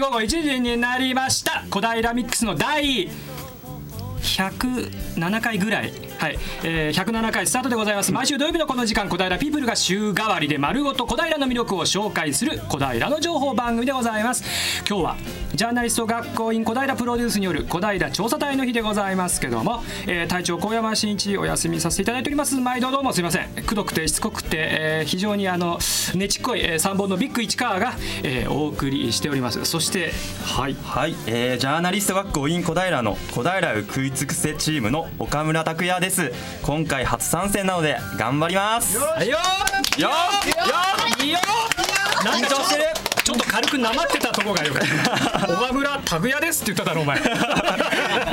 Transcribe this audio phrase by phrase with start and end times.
[0.00, 1.62] 午後1時になりました。
[1.68, 3.10] 小平ミックスの第
[4.22, 6.38] 107回ぐらい、はい。
[6.64, 8.10] えー、107回スタートでございます。
[8.10, 14.82] 毎週土曜日のこの時間小平ピープルが週替わりで丸ごと小平の魅力を紹介する小平の情報番組でございます。
[14.88, 15.16] 今日は
[15.54, 22.56] ジャーナリスト学校員小平プロデュースによる小平調査隊の日でございますけども、えー、隊長小山真一お休みさせていただいております。
[22.60, 23.48] 毎度どうもすいません。
[23.48, 25.78] くどくてしつこくて、えー、非常にあの
[26.14, 29.64] ねちっこい、えー、3本のビッグ市川が、えー、お送りしております。
[29.64, 30.12] そして
[30.44, 30.76] はい。
[30.84, 36.32] はい、えー、ジャーナリスト学校員小平の小平を食い尽くせチームの岡村拓也です。
[36.62, 38.96] 今回初参戦なので頑張ります。
[38.96, 39.30] よよよ
[39.98, 40.10] よよ
[42.22, 44.82] 緊張してるちょっと軽くなまってたとこがよかっ
[45.46, 47.18] た岡村拓也ですって言っただろお前。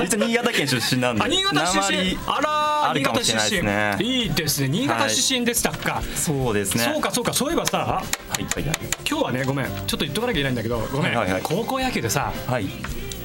[0.05, 1.29] 一応新潟県出身なんで。
[1.29, 2.17] 新潟出身。
[2.25, 3.65] あら新潟出身。
[3.65, 4.69] ねいいですね。
[4.69, 6.83] 新潟出身でしたか、はい、そうですね。
[6.83, 8.03] そうかそうかそういえばさ、は
[8.39, 8.63] いはい、
[9.07, 9.65] 今日はねごめん。
[9.65, 12.67] ちょっと言っとかなきゃいけないんだけどごめん、はいはい、高校野球でさ、はい、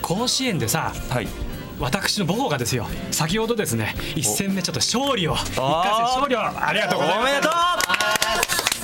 [0.03, 1.29] 甲子園でさ、はい、
[1.79, 5.37] 私の母校がですよ先ほどですね1戦目ちょっと勝利を。
[5.37, 6.41] 1回戦勝利を。
[6.41, 7.31] ありがとうございます。
[7.31, 7.53] おめでとう。
[7.53, 8.82] 高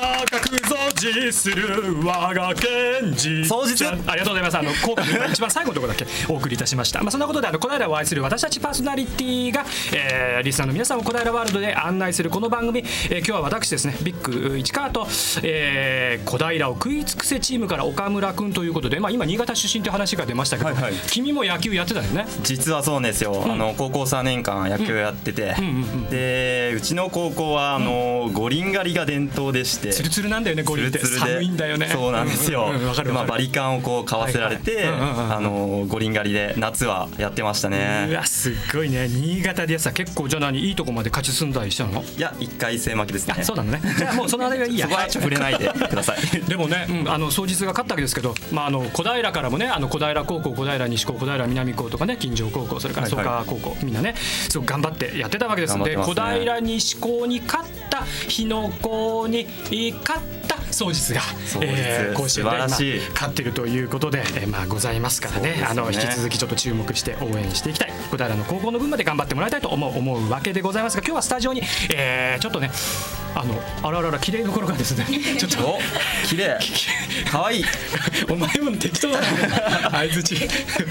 [0.00, 0.76] く増
[1.12, 4.58] 持する我が県人総実ありがとうございます。
[4.58, 7.00] あの効果の一番最後のところだけお送りいたしました。
[7.04, 15.06] まあそんなことであの小平を愛する私たちパーソナリティが、えー、リスナーの皆さんを小平ワールドで案内するこの番組、えー、今日は私ですねビッグ市川と、
[15.42, 22.26] えー、小平を食い尽くせチームから岡村君ということでまあ今新潟出身という話が出ましたけど、はいはい、君も野球やってたよね？
[22.42, 25.64] 実はそうですよ、うん、あの高校3年間野球やってて、うん。
[25.64, 30.98] うんうんうん、でうちの高校はあの、うん、五輪狩りが伝統でしてツルツルなんだよね五輪って。
[31.04, 31.88] 寒いんだよね。
[31.92, 32.72] そうなんですよ、
[33.12, 38.06] まあ、バリカンをこう買わせられて、あの五輪狩りで夏はやってましたね。
[38.10, 39.08] うわすごいね。
[39.08, 42.02] 新潟でさ結構じゃあ何いいとこまで勝ち進んだりしたの？
[42.02, 43.42] いや一回戦負けですね。
[43.42, 43.80] そうなのね。
[43.98, 44.86] じゃあもうそのあれはいいや。
[44.90, 46.18] そこは触れないでください。
[46.48, 55.76] でもね、うん、あの双日が勝ったわけですけど、まあ、あの小平からもねあの小平高校小平西高小平南高とかね金城高校それから創価高校、みんなねすごく頑張ってやってたわけです。
[55.76, 59.46] ので、ね、小平西高に勝った日野高に
[59.88, 60.39] 勝っ
[60.70, 61.20] た双日が、
[61.62, 67.92] えー、甲子園で勝っているということで、えー、まあございますからね、ね、あの引き続きちょっと注目して応援していきたい。
[68.10, 71.62] 小平の高校の分まで頑張ってもらいたいと思う思うわけでございますが今日はスタジオに、
[71.94, 72.70] えー、ちょっとね
[73.34, 75.06] あのあららら綺麗どころがですね
[75.38, 75.78] ちょっと
[76.26, 76.58] 綺麗。
[77.30, 77.64] 可愛い。
[78.28, 79.26] お前も適当だね
[79.90, 80.36] 相づち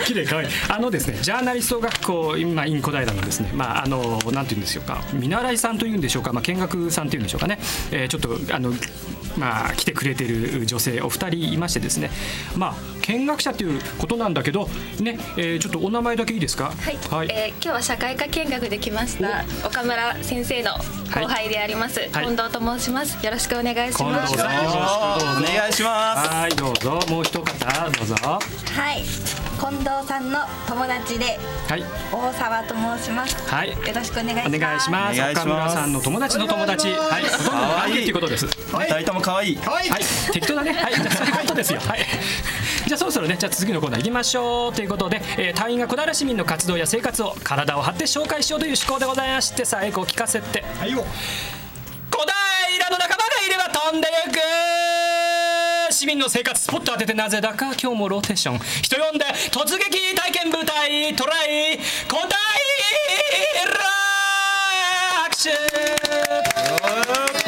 [0.06, 0.48] 綺麗可愛い。
[0.68, 5.02] あのですねジャーナリスト学校今イン小平のですねまああのなんていうんでしょうか。
[5.14, 6.32] 見習いさんというんでしょうか。
[6.34, 7.60] まあ見学さんというんでしょうかね、
[7.92, 8.74] えー、ちょっとあの
[9.38, 12.10] まあ来てくれてる女性お二人いましてですね。
[12.56, 14.70] まあ見学者ということなんだけど
[15.00, 16.72] ね、えー、ちょっとお名前だけいいですか？
[16.72, 23.26] はい、はい、えー、今日は社会科見学で来ました岡村先生の後輩であります、はい、近藤と申します。
[23.26, 24.36] よろしくお願いします。
[24.36, 26.30] お願いします。
[26.30, 27.00] はいどうぞ。
[27.10, 28.16] もう一方どうぞ。
[28.16, 28.40] は
[28.94, 30.40] い近藤さんの
[30.70, 31.38] 友達で、
[31.68, 31.84] はい、
[32.14, 33.36] 大沢と申します。
[33.46, 34.56] はい、よろしくお願いします。
[34.56, 35.22] お願いします。
[35.22, 38.46] 岡村さんの友達の友達、はい、ほとんど関係っていうことです。
[38.48, 39.56] 二人とも可愛い。
[39.58, 39.90] はい、
[40.32, 40.72] 適当だね。
[40.72, 41.82] はい、じゃそういうことですよ。
[41.82, 42.00] はい。
[42.88, 50.64] じゃあそろそろね、じゃあ次のコーナー行きましょうということで、えー、隊員が小平市民の活動や生活を体を張って紹介しようという思考でございまして、さあエコー聞かせて。
[50.80, 51.04] はいよ。
[56.00, 58.60] 市民の生活スポット当ててなぜだか今日もローテーション。
[58.60, 61.78] 人呼んで突撃体験部隊トライ
[62.08, 62.30] 小平
[65.24, 65.50] 拍手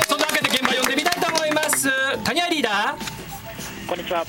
[0.06, 1.88] そんなわけで現場呼んでみたいと思います。
[2.26, 3.88] 谷リーダー。
[3.88, 4.26] こんにちは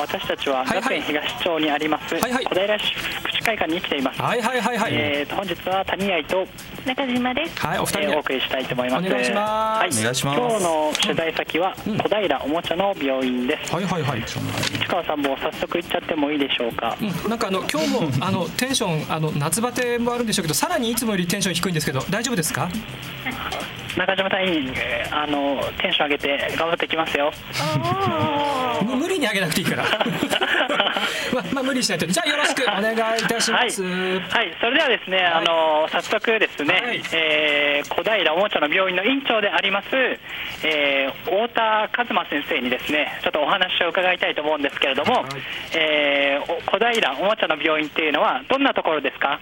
[0.00, 4.20] 私たちは学園東町にあります、はいはい、小平市福祉会館に来ています。
[4.22, 4.94] はいはいはいはい。
[4.94, 6.46] えー、と本日は谷合と
[6.86, 7.66] 中島です。
[7.66, 9.06] はい、お二人、えー、お送りしたいと思います。
[9.06, 9.80] お願いします。
[9.80, 10.38] はい、お願いします。
[10.40, 13.74] 今日の取材先は小平おもちゃの病院です。
[13.74, 14.22] はいはいはい。
[14.22, 16.96] 市川さんも早速行っちゃってもいいでしょうか？
[17.00, 22.68] うん、なんかあの今日も あのテンションあの夏バテもあるんでしょうけど、さらにいつもよりテンション低いんですけど、大丈夫ですか？
[23.96, 24.72] 中島隊員、
[25.10, 27.30] あのテンション上げて頑張ってきますよ。
[28.82, 29.81] 無理に上げなくていいから。
[31.32, 32.06] まあ、まあ、無理しないと。
[32.06, 33.82] じゃあよろしくお願いいたします。
[33.82, 39.86] はい、はい、それではですね、はい、あの早速ですね、はい、えー、小平おもちゃの病院の院長であります、
[40.64, 45.24] えー、太田和馬先生にですね、ちょっとお話を伺いたいと思うんですけれども、はい、
[45.74, 49.40] えー、小平おもちゃの病院っていうのはどんなところですか？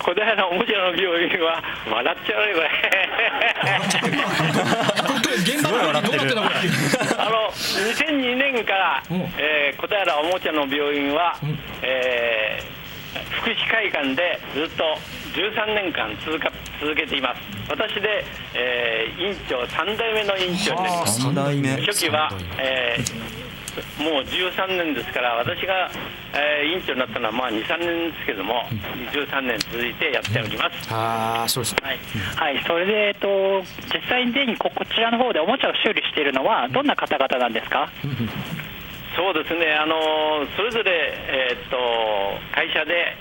[0.00, 2.56] 小平のおもちゃの病院は笑っちゃうよ
[5.44, 6.42] 現場はどうなってんの？
[6.42, 6.54] これ
[7.16, 9.02] あの2002年から、
[9.38, 14.84] えー、小平おもちゃの病院は、うん、えー、福祉会館でずっと
[15.34, 16.50] 13年間続か
[16.80, 17.40] 続けています。
[17.68, 18.24] 私で、
[18.54, 21.26] えー、院長3代目の院長です。
[21.26, 21.70] 3代目。
[21.86, 23.33] 初期は、えー
[23.98, 25.90] もう13年ですから私が、
[26.34, 28.78] えー、委員長になったのはまあ23年ですけども、うん、
[29.08, 31.98] 13年続いてやっております、うん、ああそうですはい、
[32.36, 33.28] はい、それで、えっと、
[33.92, 38.28] 実際にこちらの方でおもちゃを修理しているのはどんな方々なんですか、うん、
[39.16, 39.74] そうですね。
[39.74, 39.94] あの
[40.56, 41.76] それぞれ、えー、っと
[42.54, 43.16] 会社で、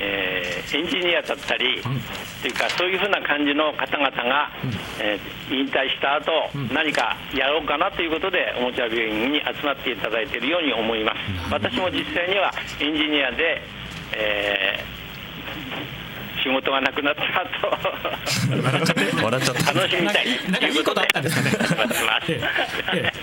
[0.00, 2.00] えー、エンジニアだったり、うん、っ
[2.42, 11.18] ていうかそういうふうな感じの方々が、うん、えー、引退した後、うん、何かやろうかなということでおもちゃ病院に集まっていただいているように思います。
[11.50, 13.62] 私も実際にはエンジニアで、
[14.14, 15.97] えー
[16.42, 17.78] 仕事がなくなったと。
[18.62, 19.72] 笑っちゃって笑っちゃった。
[19.72, 20.50] 楽しみたい。
[20.50, 21.50] なんかいいことあったんですかね。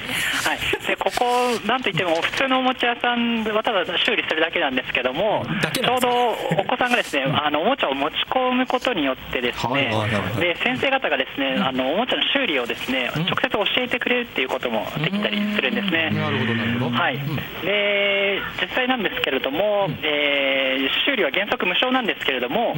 [0.45, 1.25] はい、でここ
[1.65, 6.09] なんといっても普通のおもちゃ屋さんはただ修理するだけなんですけどもちょうど
[6.61, 9.91] お子さんがですね あのおもちゃを持ち込むことによってですね、
[10.39, 16.09] で先生方がですねあのおもちゃの修理をですね、直接教えてくれるっていうこともできたりするんですね。
[16.11, 16.95] なるほどなるほど。
[16.95, 17.19] はい。
[17.63, 22.75] で実際なんですけれども、えー、修理は原則無償なんですけれども、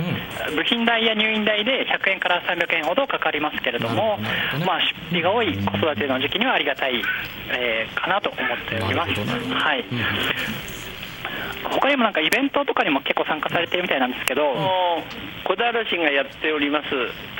[0.55, 4.79] 部品代や入院代で100円から300円ほどかかりますけれども、ね、まあ、
[5.11, 7.01] 出費が多い子育ての時期にはありがたい、
[7.51, 9.11] えー、かなと思っております。
[9.53, 9.97] はい、うん
[11.69, 14.43] 他にもなんかイベントとかにも結構参加されてるみたいなんですけど、
[15.43, 16.89] 小平市がやっております、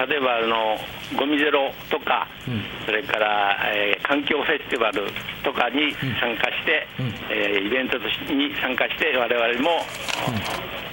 [0.07, 0.77] 例えばあの
[1.17, 5.07] ゴミゼロとか、うん、それから、えー、環境フェスティバル
[5.43, 9.85] とかに参加して、うん、えー、イベントに参加して、我々も、
[10.27, 10.86] うん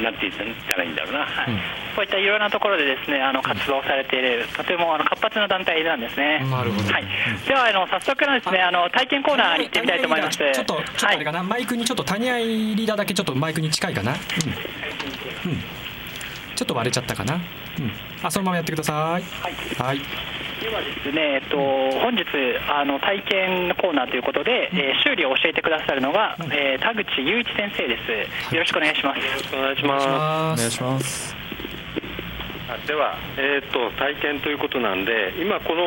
[0.00, 1.46] なんて言ったらいいんだろうな、はい、
[1.94, 6.46] こういったいろいろなところでですねあの活動されている、とてもあの活発な団体なんですね。
[6.50, 6.92] なるほど。
[6.92, 7.04] はい。
[7.46, 10.38] ではあの早速ですねあの体験コーナーに行ってみたいと思います。
[10.38, 14.12] ちょっとちょっとあれかな、はい、マイクにちょっと谷合リーダーだけちょっとマイクに近いかな。
[14.12, 15.50] うん。
[15.50, 15.58] うん。
[16.54, 17.34] ちょっと割れちゃったかな。
[17.34, 17.42] うん。
[18.22, 18.96] あそのままやってください。
[18.96, 19.22] はい。
[19.78, 20.00] はい。
[20.62, 22.22] ではですね、えっと、本日
[22.70, 27.98] あの体験コーナーということで、うん、えー、修理を教えてくださるのが、うん、えー、田口雄一先生で
[28.48, 28.54] す。
[28.54, 29.18] よろしくお願いします。
[29.18, 30.06] よろしくお願いします。
[30.06, 30.08] お
[30.62, 31.36] 願いします。
[32.86, 35.82] では、えー、っと体験ということなんで、今この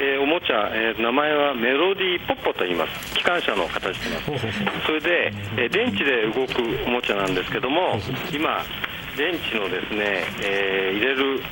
[0.00, 8.00] えー、おもちゃ、えー、名前はメロディーポッポと言います機関車の形してますそれで、えー、電池で動くおもちゃなんですけども
[8.32, 8.64] 今
[9.16, 11.42] 電池のですね、えー、入れる、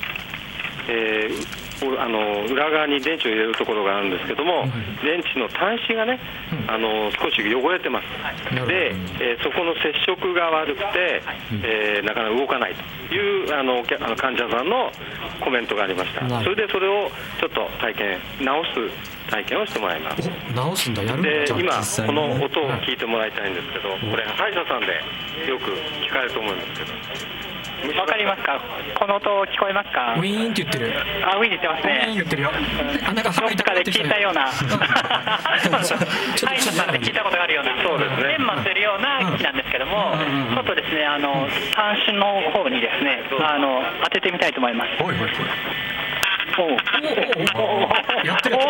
[0.88, 4.64] えー、あの裏側に電池を入れるところがあるんですけども、
[5.02, 6.20] 電池の端子がね、
[6.68, 11.22] あの少し汚れてます、で、えー、そこの接触が悪くて、
[11.62, 12.74] えー、なかなか動かない
[13.08, 14.90] というあのあの患者さんの
[15.40, 17.10] コメントがありました、それでそれを
[17.40, 18.70] ちょっと体験、直す
[19.30, 20.28] 体験をしてもらいます。
[20.54, 25.00] 直すんだ、やるで今、この音を聞いてもらいたいんですけど、これ、歯医者さんで
[25.48, 25.70] よく
[26.04, 26.92] 聞かれると思うんですけど。
[27.80, 28.60] わかりますか？
[28.94, 30.12] この音聞こえますか？
[30.18, 30.92] ウィーンって言ってる。
[31.24, 32.04] あウィーンって言ってますね。
[32.04, 32.52] ウィーン言ってるよ。
[32.52, 34.52] あなんかどっかで聞いたような。
[34.52, 37.72] 歯医者さんで聞いたことがあるような。
[37.82, 38.36] そうですね。
[38.36, 40.12] 研磨するような木なんですけども、
[40.52, 45.02] ちょっとですねあの端子の方にですねあの当ててみたいと思います。
[45.02, 45.26] おいおいおお
[48.24, 48.60] やってるお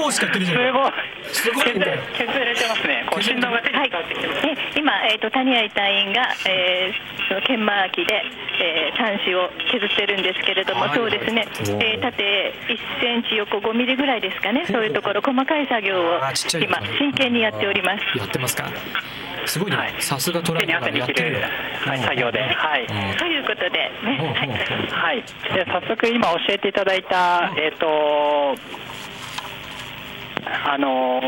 [0.00, 0.92] おおおしかってるじゃん
[1.32, 1.64] すごい。
[1.64, 3.06] 削れてますね。
[3.10, 4.78] こう振動が手にってきてます。
[4.78, 8.22] 今えっ、と谷合隊員が、えー、その研磨機で、
[8.60, 11.46] えー、端子を削ってるんですけれども、そうですね。
[11.80, 14.66] えー、縦1センチ横5ミリぐらいですかね。
[14.70, 16.18] そういうところ細かい作業を
[16.60, 18.18] 今真剣にやっております。
[18.18, 18.70] やってますか？
[19.46, 21.42] すごいね、さすがトライアルやってる
[21.84, 22.86] はい、作業で、はい、
[23.18, 23.90] ということで。
[24.02, 25.22] ね、はい、
[25.54, 28.54] で早速今教えていただいた、えっ、と
[30.44, 31.20] あの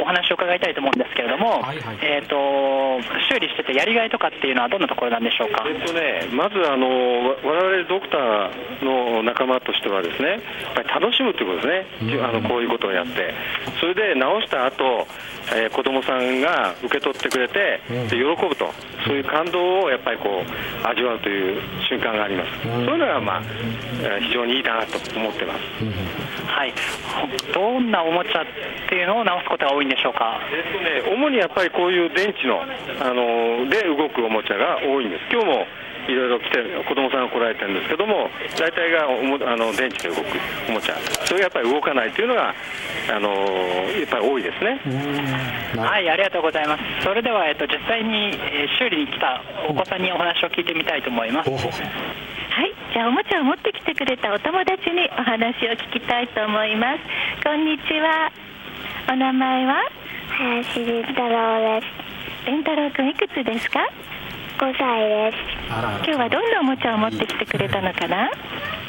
[0.00, 2.36] お話を伺いたいと思うんですけれども、はいはい、えーと、
[3.28, 6.88] 修理しててやりがいとかっていうのはどんなところなんでしょうか、えーとね、まずあの
[7.44, 10.40] 我々ドクターの仲間としてはですねやっ
[10.74, 13.34] ぱり楽しむということですね、あのこういうことをやって。
[13.80, 15.06] それで直した後
[15.54, 18.70] えー、子供さんが受け取ってくれて、で喜ぶと、
[19.06, 23.42] そういう感動をやっぱりこう味わうという瞬間があります、そういうのが、まあ、
[24.20, 25.60] 非常にいいなと思ってます、
[26.46, 26.74] はい、
[27.54, 32.66] どんなおもちゃっていうのを直すことが多いんでしょうか、えっとね、主にやっぱりこういう電池のあ
[33.12, 35.24] ので動くおもちゃが多いんです。
[35.30, 35.66] 今日も
[36.08, 40.24] いろいろ来て子供さんが来られてるんですけども大体がおもあの電池で動く
[40.68, 40.96] おもちゃ。
[41.26, 42.54] それがやっぱり動かないというのが
[43.12, 44.80] あのやっぱり多いですね。
[45.76, 47.04] はいありがとうございます。
[47.04, 51.50] それでは、えっと、実際に、えー、修理に来たお子さんにお話を聞いてみたいと思います
[52.58, 52.74] はい。
[52.92, 57.46] じゃあおもちゃを持ってきてくれたお友達にお話を聞きたいと思います。
[57.46, 58.32] こんにちは。
[59.08, 59.78] お名前は？
[60.26, 62.50] 林凛太郎です。
[62.50, 63.78] 凛太郎君いくつですか
[64.58, 65.38] ？5歳です。
[65.70, 68.28] 今日はどんなおもちゃを持ってきてくれたのかな？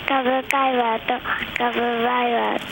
[0.07, 1.13] 株会話と
[1.61, 2.65] 株バイワと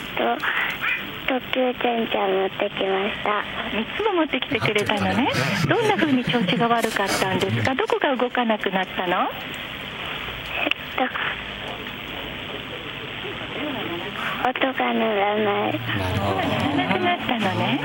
[1.28, 3.46] 特急ちゃんちゃん持ってきました。
[3.70, 5.30] 3つも持ってきてくれたのね。
[5.68, 7.76] どんな風に調子が悪かったんですか？
[7.76, 9.28] どこが動かなくなったの？
[11.00, 11.47] えっと
[14.44, 15.80] 音が鳴らない。
[16.76, 17.80] なくなったのね。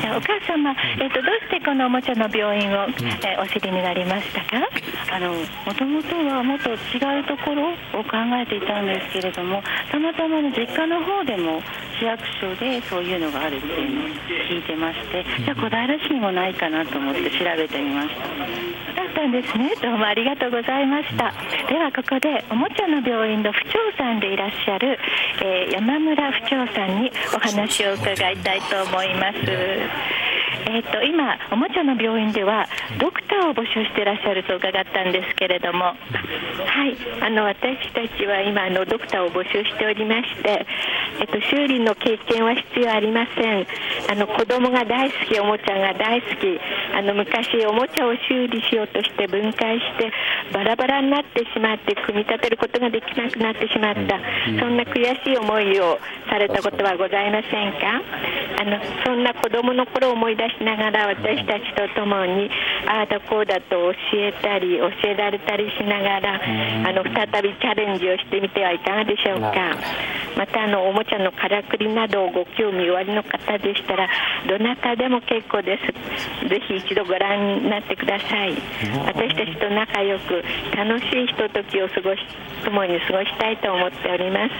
[0.00, 2.86] じゃあお母様、えっ、とどうしてこのおもちゃの病院を、
[3.24, 4.68] えー、お知りになりましたか？
[5.12, 6.74] あのもともとはもっと違
[7.20, 11.60] うところを考えていたんですけれども、たまたまの実家の方でも
[11.98, 14.08] 市役所でそういうのがあるっていうのを
[14.50, 18.28] 聞いてまして、じゃあ小平市にもないかなと思って調べてみました。
[18.94, 19.74] だったんですね。
[19.80, 21.32] どうもありがとうございました。
[21.68, 24.98] ではここでおもちゃの病院の府長さんでいらっしゃる、
[25.42, 29.38] えー、山村府長さんにお話を伺いたいと思います。
[30.66, 32.66] えーと、今、おもちゃの病院では
[32.98, 35.94] ドクターを募集していらっしゃると伺ったんですけれども、は
[36.88, 40.66] い、あの私たちは今あの、ドクターを募集しておりまして、
[41.20, 43.66] えっと、修理の経験は必要ありません、
[44.10, 46.58] あの子供が大好き、おもちゃが大好き、
[46.96, 50.10] あの昔、おもちゃを修理しようとして分解して、
[50.52, 54.18] バラバラになってしまって、組み立てることができなくなってしまった、
[54.58, 55.83] そんな悔しい思いを
[56.28, 58.02] されたことはございませんか？
[58.60, 62.50] あのそんな子供の頃を思い出しながら私たちと共に
[62.86, 66.40] ああだこうだと教えたり教えられたりしながら
[66.88, 69.76] あの再びチャレンジをしてみてはいかがでしょうか？
[70.36, 74.08] またあのおもちゃのからくりなどをご興味おありの方でしたら
[74.48, 76.48] どなたでも結構です。
[76.48, 78.54] ぜひ一度ご覧になってください。
[79.06, 80.42] 私たちと仲良く
[80.76, 82.20] 楽しいひとときを過ごし
[82.64, 84.52] 共に過ごしたいと思っております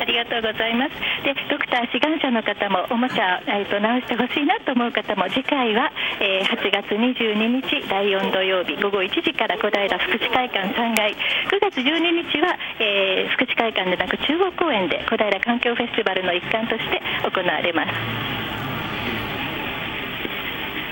[0.00, 0.94] ありがとうございます。
[1.24, 11.16] で、ドクター志願者の方もおもちゃ、えーと、直してほしいなと思う方も次回は、えー、8月22日第4土曜日午後1時から小平福祉会館3階、9
[11.60, 18.95] 月12日は、えー、福祉会館でなく中央公園で小平環境フェスティバルの一環として行われます。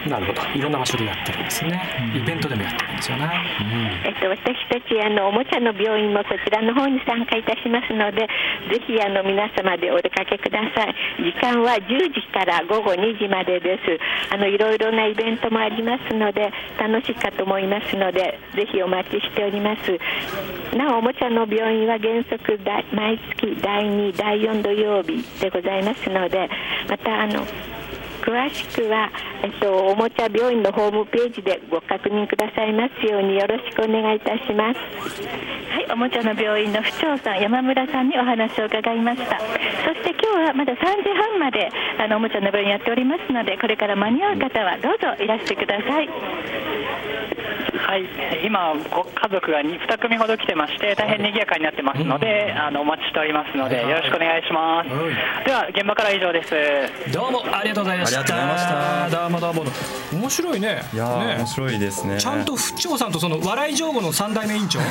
[0.09, 0.43] なるほど。
[0.55, 1.81] いろんな場所でやってるんですね、
[2.15, 3.31] うん、イベントでもやってるんですよね、
[3.61, 8.29] うん、えっと、私たちあのおもちゃの病院もそちらの方に参加いたしますので
[8.71, 10.95] ぜひあの皆様でお出かけください。
[11.19, 13.99] 時間は10時から午後2時までです。
[14.33, 19.99] あのいろいろなイベントもありますので楽しいかと思いますのでぜひお待ちしております。
[20.77, 22.59] なおおもちゃの病院は原則
[22.93, 26.49] 毎月第2第4土曜日でございますので
[26.89, 27.45] またあの
[28.25, 29.13] 詳しくは、
[29.43, 34.81] えっと、おもちゃ病院のホームページでご確認くださいますようによろしくお願いいたします。
[35.69, 39.39] はいおもちゃの病院の府長さん山村さんにお話を伺いました。
[39.39, 39.45] そ
[39.93, 46.09] して今日はまだ3時半まであのおもちゃの病院やっておりますのでこれから間に合う方はどうぞいらしてください。
[47.85, 54.89] はい、今、ご家族が 2, 2組ほど来てまして、大変賑やかになってますので、あのお待ちしておりますので、よろしくお願いします。
[55.45, 57.13] では、現場から以上です。
[57.13, 59.11] どうもありがとうございました。
[59.11, 59.65] どうもどうも。
[60.15, 60.83] 面白いね。
[60.95, 62.19] いや、ね、面白いですね。
[62.19, 64.81] ちゃんと府長さんとその笑い上手の三代目委員長。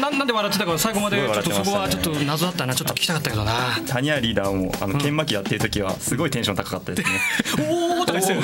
[0.00, 3.52] ななんで笑ってたか最後までちょっとそこはちょっと謎だったなちょっと聞きたかったけどな
[3.86, 8.40] 谷リーダーもあの剣巻きやってる時はすごいテンション高かったですね おおとか言ってね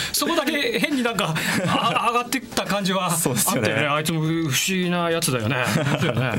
[0.12, 1.34] そこだけ変になんか
[1.66, 3.86] あ上がってった感じはあったよね。
[3.86, 5.56] あいつも不思議なやつだよね。
[5.56, 6.32] ね。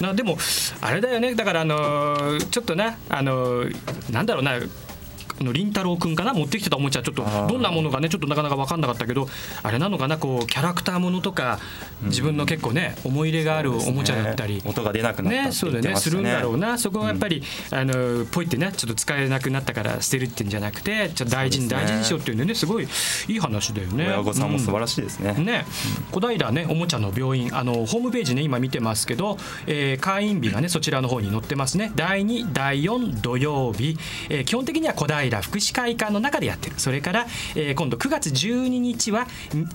[0.00, 0.38] なでも
[0.80, 1.34] あれだよね。
[1.34, 3.64] だからあのちょっとねあの
[4.10, 4.52] なんだろうな
[5.40, 9.28] の凛太郎くんかな持ってきてたおもちゃちょっとどんなものかねちょっとなかなか分かんなかったけど
[9.62, 11.58] あれなのかなこうキャラクターものとか
[12.02, 15.52] 自分の結構ね思い入れがあるおもちゃだったり、音が出なくなったね。
[15.52, 16.78] そうだねするんだろうな。
[16.78, 22.88] そこはやっぱり、あのポイってねちょっと使えなくなったから捨てるってんじゃなくてちょっと大事に大事にしようっていうんでねすごい
[23.28, 24.06] いい話だよね。
[24.06, 25.64] 親御さんも素晴らしいですね、ね。
[26.12, 31.92] 小平ねおもちゃの病院あのホームページね今見てますけど、えー、会員日がねそちらの方に載ってますね。
[31.94, 36.78] 第2第4土曜日、えー、基本的には小平福祉会館の中でやってる。
[36.78, 39.26] それから、えー、今度9月12日は、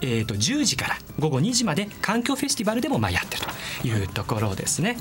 [0.02, 3.52] えー、と10時から午後2時まで環境フェスティバルでもまあやってると。
[3.84, 4.98] いうところですね。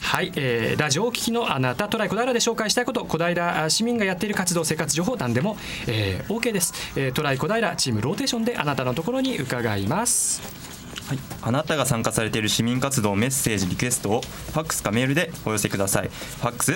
[0.00, 3.04] はい、えー、ラジオをお聞きのあなたトライ小平で紹介したいこと。
[3.04, 5.56] 小平市民がやっている活動生活情報なんでも、
[5.86, 10.61] えー、OK です、えー、トライ小平チームローテーションであなたのところに伺います。
[11.08, 16.08] はい、あなたが参加されている市民活動メッセージリクエストをファックスかメールでお寄せください。
[16.08, 16.72] ファックス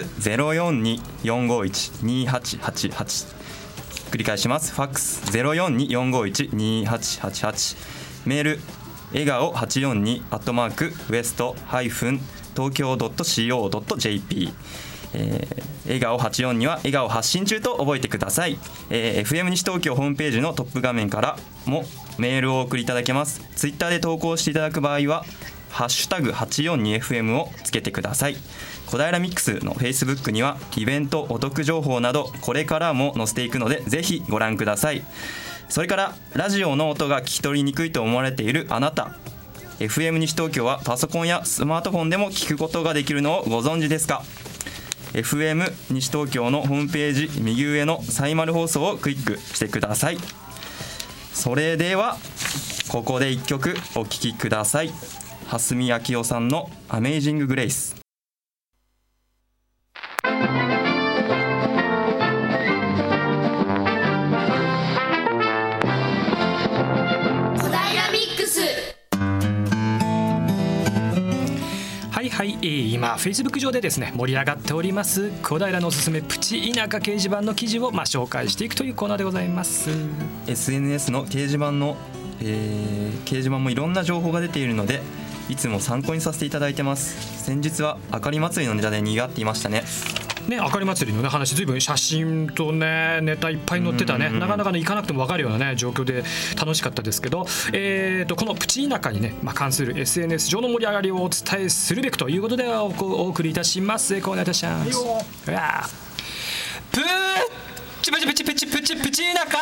[1.25, 3.37] 0424512888
[4.11, 4.73] 繰り返します。
[4.75, 7.77] ファックス0424512888
[8.27, 8.59] メール
[9.13, 12.21] 笑顔842アットマークウエストハイフン
[12.55, 14.53] 東京 .co.jp
[15.19, 18.59] えー、笑顔842は笑顔発信中と覚えてください、
[18.91, 21.85] えー、FM 西東京ホームページのトップ画面からも
[22.19, 23.41] メールをお送りいただけます。
[23.57, 25.25] ツイッターで投稿していただく場合は
[25.71, 28.37] 「ハッシュタグ 842FM をつけてください。
[28.87, 35.03] 小平ミックスの Facebook にはイベントお得情報などこれからも載せていくのでぜひご覧ください。
[35.69, 39.17] それからラジオの音が聞き取りにくいと思われているあなた。
[39.81, 44.23] FM 西東京はパソコンやスマートフォンでも聞くことができるのをご存知ですか？
[45.17, 50.19] FM 西東京のホームページ右上のサイマル放送をクリックしてください。
[51.33, 52.19] それでは
[52.89, 54.91] ここで1曲お聴きください。
[55.47, 57.97] 蓮見明夫さんの「アメイジング・グレイス」
[72.37, 79.89] はい、えー、今フェイスブック上でですね盛り上がっております小平のおすすめプチ田舎掲示板の記事をまあ紹介していくというコーナーでございます。
[80.47, 81.97] SNS の掲示板の、
[82.43, 85.01] えー、掲示板もいろんな情報が出ているので
[85.49, 87.43] いつも参考にさせていただいてます。
[87.43, 89.85] 先日はあかり祭りのネタで賑わっていましたね。
[90.49, 96.23] ね、あかり祭りの、ね、話ずいぶん写真とねネタいっぱい載ってたね、なかなかね行かなくても分かるようなね状況で
[96.59, 102.87] 楽しかったですけど、えーと、このプチ田舎にね、まあ、関する SNS 上の盛り上がりをお伝えするべくということでお
[103.29, 104.21] 送りいたします。
[104.21, 104.91] コーナーいたします。
[106.93, 107.03] プー
[108.03, 109.59] チプチプチプチプチプチ田舎。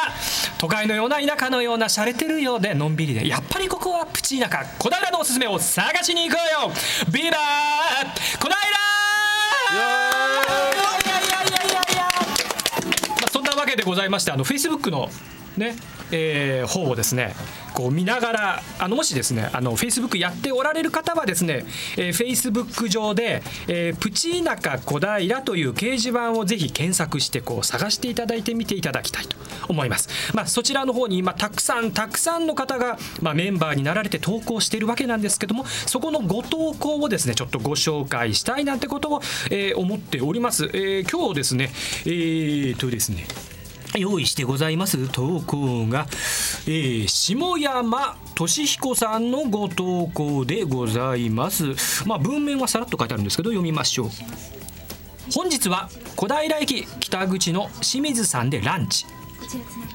[0.59, 3.27] 都会のような田舎のような洒落てるようでのんびりで。
[3.27, 4.67] やっぱりここはプチ田舎。
[4.79, 6.75] 小平のおすすめを探しに行こうよ。
[7.11, 8.84] ビバー小平
[13.75, 15.09] けでございましてあのフェイスブックの
[15.57, 15.77] ね
[16.11, 17.35] えー、方をですね
[17.73, 21.65] こう見ながらあのもしですねあのフェイスブックやっておられる方はですね、
[21.97, 29.37] えー、フェイスブック上で、えー、プチ田舎小平という掲示板をぜひ検索してこう探していただいてみていただきたいと
[29.69, 30.09] 思います。
[30.35, 40.67] まあ、そちらの方に今たくさんたくさんの方が、まあ、メンバーになられて投稿しているわけなんですけどもそこのご投稿をですねちょっとご紹介したいなんてことを、えー、思っております。
[40.67, 41.71] えー、今日ですね
[42.05, 43.27] えー、とですね
[43.99, 46.07] 用意してございます投稿が、
[46.67, 51.75] えー、下山俊彦さんのご投稿でございます。
[52.07, 54.09] まあ文面はさらっと書いてあるんですけど読みましょう。
[55.33, 59.07] 本日は小平駅北口の清水さんでランチ。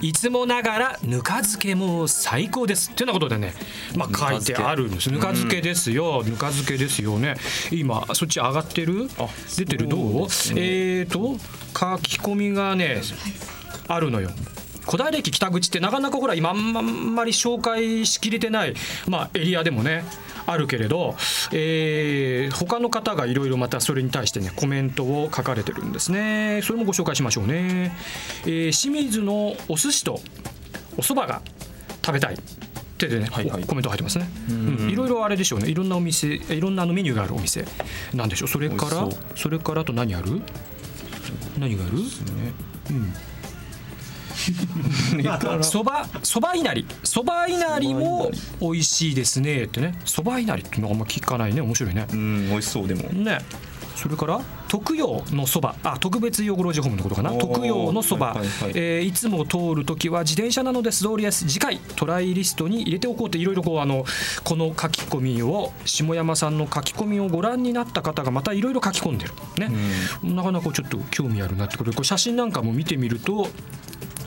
[0.02, 2.92] いつもながらぬか漬けも最高です。
[2.92, 3.54] ってなことでね、
[3.96, 5.62] まあ、書いてあるんですぬか漬け。
[5.62, 7.36] ですよ、ぬか漬けですよね。
[7.72, 9.10] 今そっち上がってる？
[9.58, 9.90] 出てる？
[9.90, 11.38] どう、ね、えっ、ー、と
[11.78, 13.02] 書き込みがね
[13.90, 14.30] あるのよ。
[14.86, 18.74] 小平駅北口ってなかなかほら今あんまり紹介しきれてない、
[19.08, 20.04] まあ、エリアでもね
[20.48, 21.16] あるけれど、
[21.52, 26.62] えー、他の方がいろいろまたそれに対してねコメントを書かれてるんですね。
[26.64, 27.96] それもご紹介しましょうね、
[28.46, 30.20] えー、清水のお寿司と
[30.98, 31.44] お蕎麦が
[32.04, 32.38] 食べたい。
[32.98, 35.70] 手でね、はいはい、コメント入ってますね、うん、いろいろあれでしょうね。
[35.70, 37.64] いろんなお店いろんなあのメニューがあるお店。
[38.14, 38.50] なんでしょう？
[38.50, 40.42] それからそれからあと何ある？
[41.60, 42.04] 何がある、ね、
[42.90, 43.14] うん
[45.62, 46.86] そばそばいなり。
[47.04, 49.64] そばいなりも美味しいですね。
[49.64, 50.00] ってね。
[50.06, 51.62] そばいなりってのあんま聞かないね。
[51.62, 52.06] 面白いね。
[52.12, 53.04] うん美味しそうでも。
[53.10, 53.40] ね。
[53.96, 55.76] それから特用のそば。
[55.84, 57.32] あ特別養護老人ホームのことかな。
[57.34, 58.72] 特用のそば、はいはいはい。
[58.76, 61.46] えー、いつも通る時は自転車なので素通りです。
[61.48, 64.06] 次回トライリストに入れておこうっていろいろこうあの
[64.46, 69.34] この書き込みを下山さんの書き込みをご覧になった方がまたいろいろ書き込んでる。
[69.58, 69.70] ね、
[70.24, 71.78] うん、なかなかちょっと興味あるなって。
[71.80, 73.48] ことでこれ写真なんかも見てみると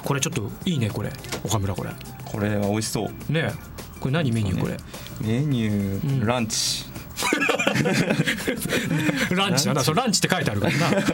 [0.04, 1.12] これちょっといいねこれ。
[1.44, 1.90] 岡村これ。
[2.24, 3.32] これは美味しそう。
[3.32, 3.52] ね
[4.00, 4.76] これ何メニューこれ、
[5.20, 6.86] メニュー、うん、ランチ。
[9.30, 9.74] ランチだ。
[9.74, 10.94] なそうランチって書いてあるからな、うん、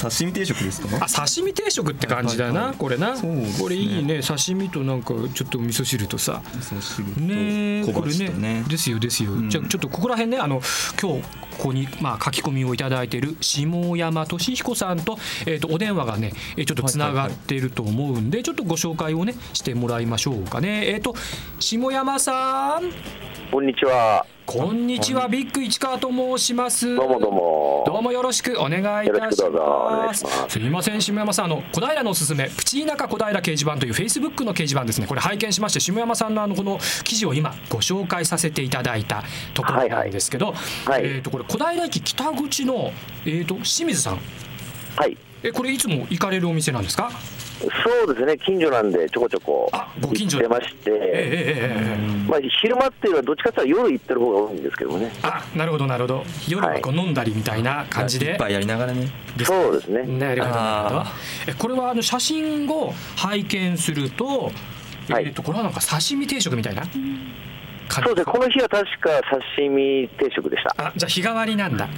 [0.00, 1.04] 刺身定食ですか？
[1.04, 3.20] あ刺身定食って感じだな、はいはい、これな、ね、
[3.58, 4.20] これいいね。
[4.22, 6.40] 刺身となんかちょっと味噌汁とさ。
[6.54, 8.62] 味噌汁とねこれね。
[8.68, 10.62] ですよですよ、うん、じゃあちょっとここら辺ねあの
[11.02, 11.22] 今日
[11.54, 20.88] ここにまあ書き込みをいただいている下山俊彦さんと,、えー、とお電話がねちょっとつながっていると思うんで、ちょっとご紹介をねしてもらいましょうかね。
[20.88, 21.14] えっ、ー、と
[21.58, 22.90] 下山さん。
[23.50, 24.26] こんにちは。
[24.46, 26.94] こんにちは、ビッグ市川と申します。
[26.94, 27.84] どうもどうも。
[27.86, 30.24] どうもよろしくお願いいたします。
[30.48, 30.58] す。
[30.58, 35.06] みません、下山さん、あの小平のおすすめ、プチ田舎小平掲示板というフェイスブックの掲示板ですね。
[35.06, 42.92] これ拝見しまして、下山さんのあのこの記事を今ご紹介させていただいたところなんですけど、はいはい、えっ、とこれ小平駅北口の
[43.24, 44.18] えっ、ー、と清水さん。
[44.96, 45.16] はい。
[45.42, 47.10] えこれいつも行かれるお店なんですか？
[47.60, 55.12] そうですね、近所なんで、ちょこちょこ行ってまして、えー、まあ、昼間っていうのは、どっちかというと夜行ってる方が多いんですけどね。
[55.22, 59.08] あなるほど、なるほど、夜はこう飲んだりみたいな感じで、一杯やりながらね、
[59.44, 60.02] そうですね。
[60.02, 61.10] なるほど、なるほど。
[61.46, 64.50] えこれはあの写真を拝見すると、
[65.08, 66.82] えー、とこれはなんか刺身定食みたいな？
[67.90, 70.74] そうですこの日は確か刺身定食でした。
[70.78, 71.88] あじゃあ日替わりなんだ。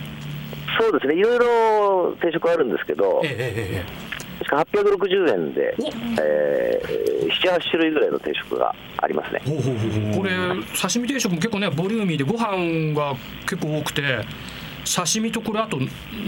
[0.78, 1.14] そうですね。
[1.14, 5.74] いろいろ定食あるんですけど、ええええ、確か860円で、
[6.20, 9.40] えー、78種類ぐらいの定食がありますね。
[10.16, 10.30] これ
[10.80, 14.24] 刺身定食も結構ねボリューミーでご飯が結構多くて
[14.86, 15.78] 刺身とこれあと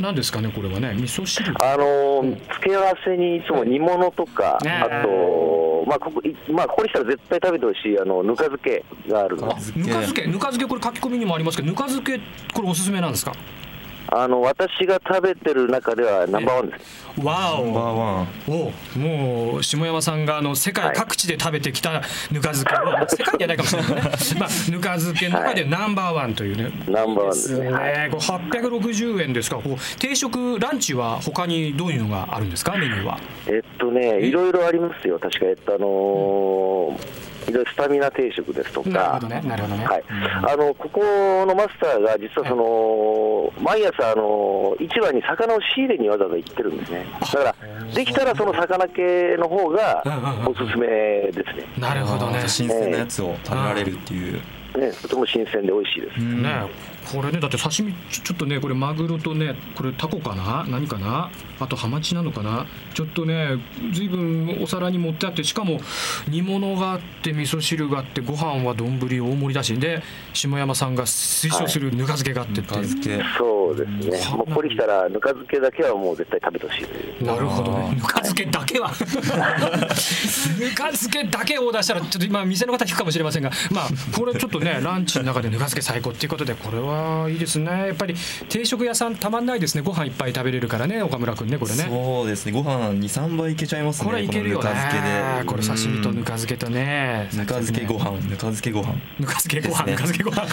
[0.00, 0.92] 何ですかねこれはね？
[0.94, 1.54] 味噌汁？
[1.64, 2.22] あの
[2.54, 6.20] 付け合わせにいつも煮物とか、ね、あとまあここ
[6.52, 10.26] まあここにしたら絶対食べてほしいあのぬか漬けがあるぬか漬け？
[10.26, 12.18] ぬか漬けこれ書き込みにもありますけどぬか漬け
[12.52, 13.32] これおすすめなんですか？
[14.10, 17.20] あの私が食べてる中ではナンバーワンです。
[17.20, 18.72] わお。
[18.94, 22.00] おもう下山さんがあの世界各地で食べてきた
[22.32, 24.00] ぬか漬けを、はい、 世界じゃないかもしれないね。
[24.40, 26.64] まあぬか漬けの中でナンバーワンというね。
[26.64, 28.08] はい、ナンバーワンですね。
[28.10, 29.56] こ八百六十円ですか？
[29.56, 32.72] こう定食ランチは他にどういうのがあるんですか？
[32.78, 33.18] メニューは。
[33.46, 40.04] えっとねいろいろありますよ確かえっとあのースタミナ定食ですとか、なるほどね、なるほどね、はい、
[40.52, 41.00] あのここ
[41.46, 47.54] のマスターが実はその、毎朝あの、市場に魚を仕入れにわざわざ行ってるんですね、だから
[47.94, 50.02] できたらその魚系の方が
[50.46, 51.64] おすすめですね。
[51.78, 54.40] なるほどね、新鮮なやつを食べられるっていう。
[54.76, 56.20] ね、とても新鮮で美味しいです。
[56.20, 56.66] ね、
[57.10, 60.66] これねだって刺身ちょっとねこれマグロとねこれタコかな？
[60.68, 61.30] 何かな？
[61.58, 62.66] あとハマチなのかな？
[62.94, 63.56] ちょっとね
[63.92, 65.80] 随分お皿に盛ってあってしかも
[66.28, 70.02] 煮物があって味噌汁があってご飯は丼大盛りだしで
[70.34, 72.86] 下山さんが推奨するぬか漬けがあってって、はい、
[73.38, 74.36] そうですね。
[74.36, 76.86] もうここに来たらぬか漬けだけはもう絶対食べてほし
[77.20, 77.94] いなるほどね。
[77.94, 78.90] ぬか漬けだけは。
[80.58, 87.88] ぬか漬けだけを出したらちょっと今店の方聞くかもしれませんがまあこれちょっとねランチの中でぬか漬け最高っていうことでこれはいいですね。
[87.88, 88.14] やっぱり
[88.48, 89.82] 定食屋さんたまんないですね。
[89.82, 91.86] ご飯いっぱい食べれるからね岡村君ねこれね。
[91.88, 92.52] そうですね。
[92.52, 94.70] ご飯二三杯いけちゃいますねこれいけるよね。
[95.46, 97.28] これ刺身とぬか漬けとね。
[97.32, 98.12] ぬか漬けご飯。
[98.28, 98.94] ぬか漬けご飯。
[99.18, 99.84] ぬか漬けご飯。
[99.86, 100.46] ぬか漬けご飯。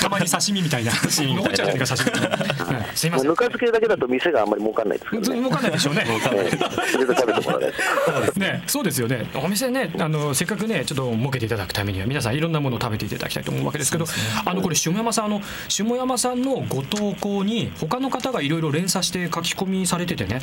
[0.00, 0.92] たまに刺身みたいな。
[0.92, 3.28] 残っちゃうじゃないか刺身すいません。
[3.28, 6.04] ぬか漬けだけだと店があんまり儲かんないです儲かんないでしょうね
[8.36, 8.62] ね。
[8.66, 9.28] そうですよね。
[9.34, 14.06] お店ねあのせっかくねちょっと儲けていただくためには皆さんいろんなものを食べていただきたいと思うわけですけど
[14.44, 20.40] あのこれ下山さんあの下山さんのご投稿に他の方がいろいろ連鎖して書き込みされててね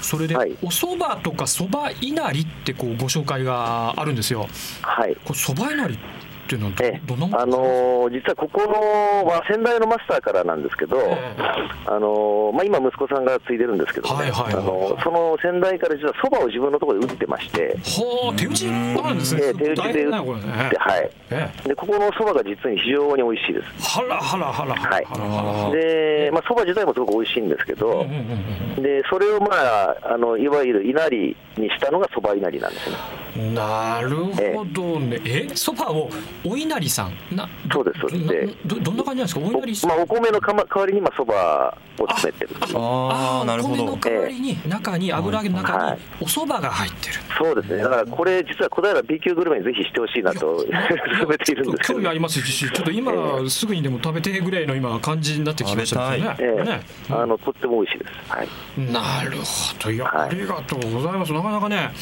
[0.00, 4.46] それで、お蕎麦とか蕎麦いなりってこうご紹介があるんですよ。
[4.82, 5.98] はい、これ蕎麦いなり
[6.46, 6.72] っていうのは
[7.04, 23.98] どどんなあのー、実はここの、まあ、先代のマスターからなんですけど、えー、あのー、まあ、今、息子さんが継いでるんですけど、ね、はいはいはい、あのー、その先代から実はそばを自分のところで打ってまして、はあ、手打ちなんですね、えー、手打ちで打って、ね、はい、えー、でここのそばが実に非常に美味しいです。
[23.98, 32.96] はらはらはらはい、で、まあ、そば自体もすごく美味しいんですけど、うんうんうん、でそれを、まあ、あのいわゆる稲荷にしたのがそば稲荷なんですね。
[33.36, 34.16] なる
[34.54, 36.08] ほどね、えそばを
[36.44, 37.36] お稲荷さん。
[37.36, 38.56] なそうですそうです。
[38.66, 39.40] どどんな感じなんですか？
[39.40, 43.84] お稲荷さん、まあ、お米のか、ま、代わりにまあそばを詰めてるああなるほど。
[43.84, 47.82] お米の代わりに中に油揚げの中にお蕎麦が入ってる、そうですね。
[47.82, 50.70] だからこれ実は小平 B 級グルメにぜひしてほしいなと進
[51.28, 53.12] めているんです興味ありますしちょっと今、
[53.50, 56.36] すぐにでも食べてぐらいの今感じになってきましたね。
[56.38, 58.48] えー、ね、あのとっても美味しいです、はい、
[58.92, 59.44] なるほ
[59.84, 59.96] どい。
[59.96, 61.32] や、ありがとうございます。
[61.32, 61.92] なかなかね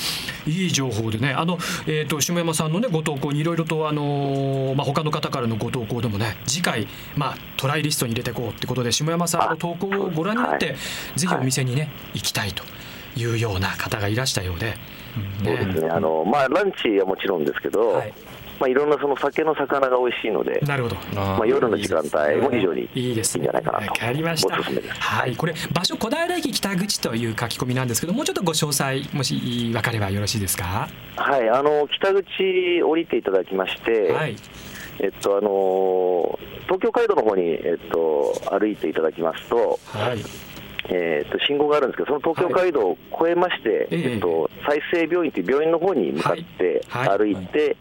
[0.46, 1.32] いい情報でね。
[1.32, 10.76] あの、えーと、下山さんのねご投稿にいろいろとあのー、まあ、他の方からのご投稿でもね次回、まあ、トライリストに入れていこうってことで下山さんの投稿をご覧になって、はい、
[11.18, 12.64] ぜひお店にね行きたいと
[13.16, 14.74] いうような方がいらしたようで。
[15.44, 15.88] そうですね。
[15.90, 18.12] あのまあ、ランチはもちろんですけど、はい
[18.60, 20.96] まあ、いろんなその酒の魚が美味しいので、なるほど。
[21.14, 24.56] まあ、夜の時間帯も非常にいいんじゃないかなと、わかりました。
[24.56, 30.88] はい、これ、場所、小平駅北口という書き込みなんですけど、もうちょっとご詳細、もし分かればよろしいですか？
[31.16, 31.48] はい。
[31.48, 34.36] あの北口降りていただきまして、はい。
[35.00, 40.18] えっとあの東京街道の方にえっと歩いていただきますと、はい、
[40.88, 47.76] えー、と信号があるんですけど、その東京街道を越えまして、はい、えっと、再生病院という病院の方に向かって歩いて、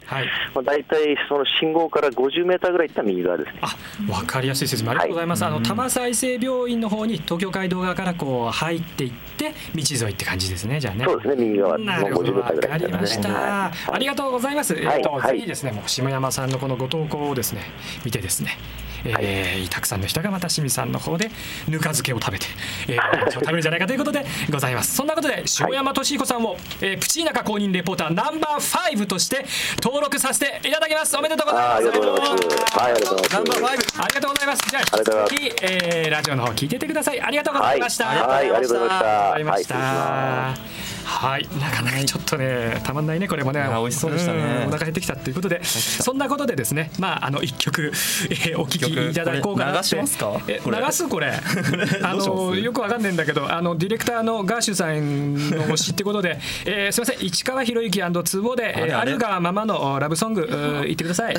[0.53, 3.59] まあ、大体その信号から50メーターぐらい行った右側ですね。
[3.61, 3.75] あ
[4.07, 4.91] 分かりやすい説明。
[4.91, 5.43] ありがとうございます。
[5.43, 10.79] はい、あの多摩再生病院の方に東京街道側からこう入っていって道沿いって感じですね。
[10.79, 11.05] じゃあね。
[11.05, 14.75] そうですね右側の50メーターぐらい、ね、かりました、はい、ありがとうございます。
[14.75, 15.71] えっと、ぜひですね。
[15.71, 17.61] もう下山さんのこのご投稿をですね
[18.05, 18.57] 見てですね。
[19.05, 21.29] えー、たくさんの人がまた清水さんの方で
[21.67, 22.45] ぬか漬けを食べて、
[22.87, 24.95] えー、食べるんじゃないかということでございます。
[24.95, 29.45] そんなことで下山俊彦さんを、えー、プチーナカ公認レポーターナンバー5として
[29.81, 31.15] 登録させていただきます。
[31.17, 31.89] おめでとうございます。
[31.89, 32.79] ありがとうございます。
[32.79, 33.33] はいありがとうございます。
[33.33, 34.69] ナンバー5ありがとうございます。
[34.69, 37.21] じゃあ引き続き、えー、ラジオの方聞いててください。
[37.21, 39.33] ありがとうございました、はい、はい、ありがとうございました。
[39.33, 40.55] ありがとうございました、は
[40.89, 41.47] いはい。
[41.59, 43.63] なかなかちょっとねたまんないねこれもね。
[43.69, 44.65] 美味しそうでしたね。
[44.67, 45.63] お腹減ってきたということで。
[45.63, 47.91] そんなことでですねまああの一曲、
[48.29, 49.79] えー、お聞きいただこうかなって。
[49.79, 50.41] 流しますか？
[50.47, 51.33] え流すこれ。
[52.03, 57.25] あのよくわかんないんだけどあのディレクターのガーシュさんの推しってことで、えー、すみません。
[57.27, 60.47] 市川博之ツボでああるがままのラブソング
[60.85, 61.35] 言ってください。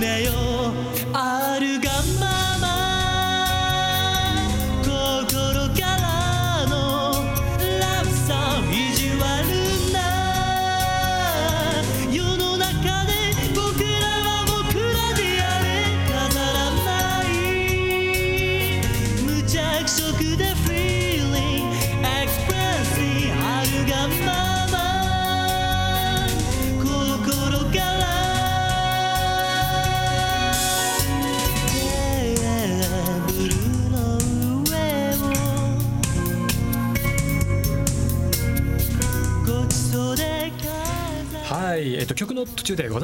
[0.00, 0.49] 途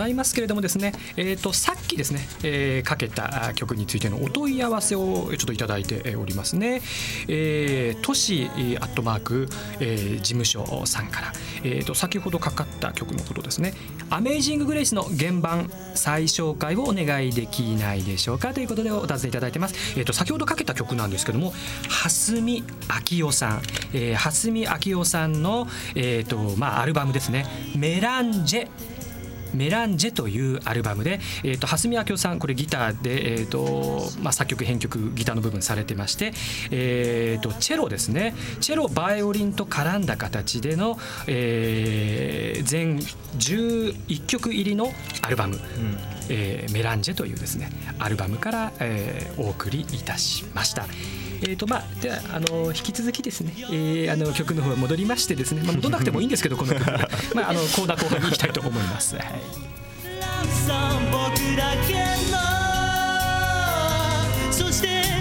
[0.08, 6.82] いますけれどもですね、えーと、さっきですね、えー、かけた曲についてのお問い合わせをちょっといただいておりますね。
[7.28, 8.48] えー、都市
[8.80, 9.48] アットマーク、
[9.80, 13.74] えー、事務所さんから、えーと、先ほどかかった曲のことですね
[14.10, 18.52] 「アメイジング・グレイス」の原版再紹介をお願いできないでしょうか。
[18.52, 19.74] ということでお尋ねいただいてます。
[19.96, 21.52] えーと、先ほどかけた曲なんですけども
[21.88, 22.62] 蓮見
[23.10, 28.68] 明夫さん、えー、蓮見明夫さんの、えーとまあ、アルバムですね「メランジェ」
[29.56, 36.32] メランジェというアルバムで、えーと、蓮見明夫さんこれギターで、えーとまあ、作曲編曲ギターの部分されてまして、
[36.70, 38.34] えーと、チェロですね。
[38.60, 44.92] チェロバイオリンと絡んだ形での、えー、全11曲入りの
[45.22, 46.15] アルバム、うん。
[46.28, 50.86] えー、メランジェというですねアルバムから、えー、お送りいたしました。
[51.42, 56.86] えーとまあ、ではあの引き続きですね、えー、あの曲の方戻りましてですね、まあ、戻らなくてもいいんですけどこの曲
[57.36, 59.16] まああのコーナー後半に行きたいと思います。
[59.16, 59.26] はい
[64.50, 65.15] そして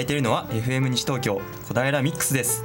[0.00, 2.64] だいているのは FM 西東京小平ミックスです。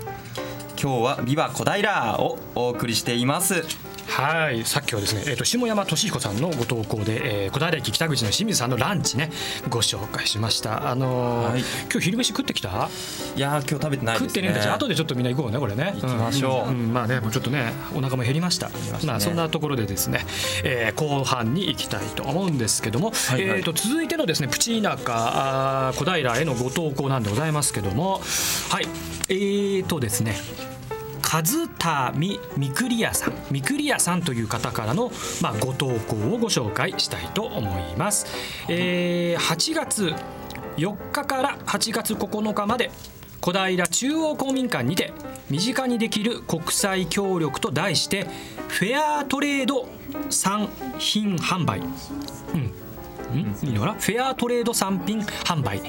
[0.81, 3.84] 今日はビバ小平をお送りしています。
[4.15, 4.63] はい。
[4.63, 9.29] さっきはですね、えーと、下山俊彦さんのご投稿で、えー、小平駅北口の清水さんのランチね
[9.69, 10.89] ご紹介しました。
[10.89, 11.59] あのーはい、
[11.91, 12.89] 今日昼飯食ってきた？
[13.35, 14.61] いや今日食べてない、ね、食ってねえんだ。
[14.61, 15.91] じゃ後でちょっとみんな行こうねこれね。
[15.95, 16.79] 行きましょう、うん。
[16.79, 20.25] うん、まあねもうちょっとねお腹も減りました、ね、まあそんなところでですね、
[20.63, 28.21] えー、後半に行きたいと思うんですけども、はいはい、えーと続いてのですねプチ田舎小平へのご投稿なんでございますけども
[28.69, 28.87] はい。
[29.27, 30.37] えーとですね
[31.27, 33.33] 和民みくりやさん。
[33.49, 35.11] みくりやさんという方からの、
[35.41, 38.27] まあ、ご投稿をご紹介したいと思います。
[38.69, 40.13] えー、8月
[40.77, 42.91] 4日から8月9日まで
[43.41, 45.13] 小平中央公民館にて
[45.49, 48.27] 身近にできる国際協力と題して
[48.67, 49.87] フェアトレード
[50.29, 51.83] 産品販売、う
[53.35, 53.93] ん、いいのかな？
[53.93, 55.81] フェアトレード産品販売。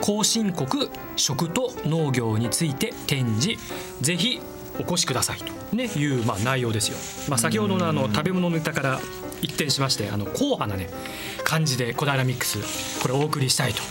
[0.00, 3.60] 後進国食と農業について展示。
[4.00, 4.40] ぜひ
[4.80, 6.96] お越しくださいと、ね、いう、まあ、内容ですよ。
[7.28, 9.00] まあ、先ほどのあの食べ物ネタから
[9.42, 10.90] 一転しましてあの硬派なね
[11.44, 13.82] 感じで小平ミックスこれお送りしたいと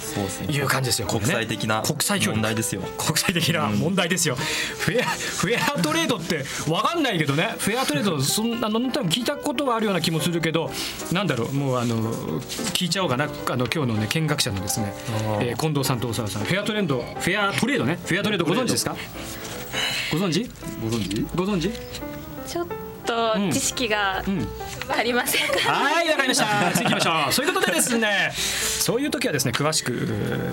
[0.52, 1.08] いう感じですよ。
[1.08, 2.82] 国際的な国際問題ですよ。
[2.98, 4.36] 国際的な問題ですよ。
[4.36, 7.56] フェアフェアトレードってわかんないけどね。
[7.58, 10.70] フェアトレードそんなの多分聞いたことはあるような気もするけど、
[11.12, 12.40] なんだろうもうあの
[12.74, 14.94] 聞いちゃおうかなあの今日のね見学者のですね、
[15.42, 18.96] えー、近藤さんと大沢さんフェアトレードフェアトレードねフェアトレードご存知ですか？
[20.12, 20.50] ご存知？
[20.82, 21.26] ご存知？
[21.36, 21.72] ご存知？
[22.48, 22.68] ちょっ
[23.06, 24.24] と知識が
[24.88, 26.46] ありませんはいわかりました。
[26.74, 27.34] 次行きましょう。
[27.34, 29.92] そういうことでですねそういう時はですね詳しく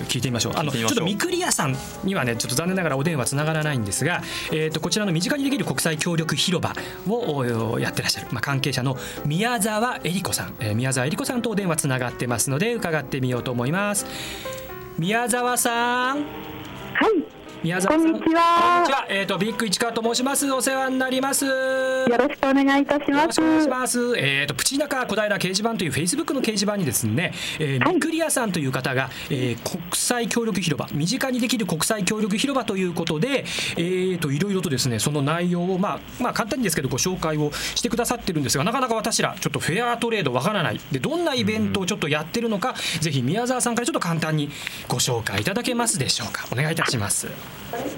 [0.07, 0.53] 聞いてみましょう。
[0.55, 6.73] あのちょっとミクリアさんにはねちょっと残念ながらお電話つながらないんですが、えー、とこちらの身近にできる国際協力広場
[7.07, 14.05] をやってらっしゃる、まあ、関係者の宮沢恵里子さん、えー、宮沢恵里子さんとお電話つながってますので伺ってみようと思います。
[14.97, 16.17] 宮沢さん。
[16.17, 18.41] はい宮沢さんこんにちは。
[18.61, 19.05] こんにちは。
[19.09, 20.51] えっ、ー、とビッグ市川と申します。
[20.51, 21.45] お世話になります。
[22.07, 23.41] よろしくお願いいたします。
[23.41, 23.99] お願いします。
[24.17, 33.43] えっ、ー、とプチナカ小平掲示板というフェイスブックの掲示板にですね、えー、はい、ミクリアさんという方が、えー、国際協力広場、身近にできる国際協力広場ということで、
[33.75, 44.49] えー、といろいろとですねその内容をまあまあ簡単にですけどご紹介をしてくださってるんですが、なかなか私らちょっとフェアトレードわからないでどんなイベントをちょっとやってるのか、ぜひ宮沢さんからちょっと簡単に
[44.87, 46.45] ご紹介いただけますでしょうか。
[46.51, 47.27] お願いいたします。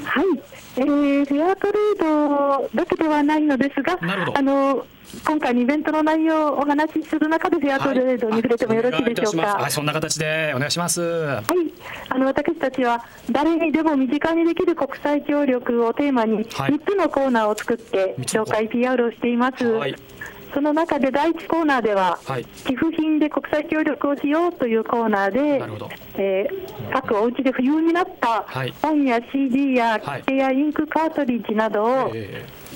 [0.04, 0.26] はい、
[0.78, 3.98] えー、フェアトレードだけではないのですが、
[4.36, 4.86] あの
[5.26, 9.56] 今回のイベントの内容をお話しする中でフェアトレードに触れてもよろしいでしょうか？
[9.56, 11.02] はい、そんな形でお願いします。
[11.02, 11.44] はい、
[12.10, 19.66] あの私たちは誰にでも身近にできる国際協力をテーマに3つのコーナーを作って紹介 PR をしています。
[19.66, 19.96] はい
[20.54, 25.40] その中で第1コーナーでは、はい、寄付品で国際協力をしようというコーナーで、
[26.18, 28.46] えー、各お家で不要になった
[28.82, 32.12] 本や CD や切手やインクカートリッジなどを、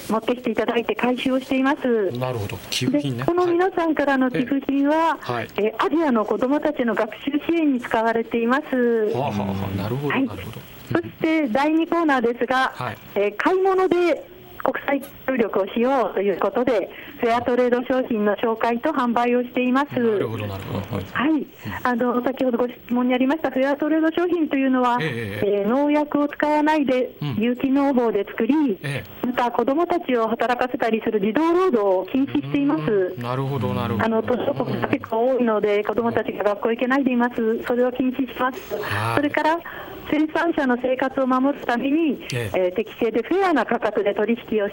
[0.10, 2.12] 持ってきていただいて回収をしています。
[2.18, 2.58] なるほど。
[2.70, 3.24] 寄付品ね。
[3.26, 8.76] この皆さんからの寄付品は、はい、えアジアの子どもたちの学習支援に使われています。
[9.14, 10.28] はあ、はあ、なるほど、はい。
[10.92, 14.33] そして第2コーナーですが、はい、えー、買い物で
[14.64, 20.00] 国際協力をしようということで、フェアトレード商品の紹介と販売をしています。
[20.00, 21.06] なるほど、なるほど。
[21.12, 21.48] はい。
[21.84, 33.16] あの、先ほどご質問にありました、フェアトレード商品というのは、えー、えー、農薬を使わないで、有機農法で作り、えー、また子どもたちを働かせたりする児童労働を禁止しています。
[33.18, 34.06] なるほど、なるほど。
[34.06, 37.64] あの、途上国が結構多いので、子どもたちが学校行けないでいます。
[37.64, 38.60] それを禁止します。
[39.16, 39.60] それから、
[40.10, 42.72] 生産者の生活を守るために、ええ。
[42.74, 44.70] ー、適正でフェアな価格で取引を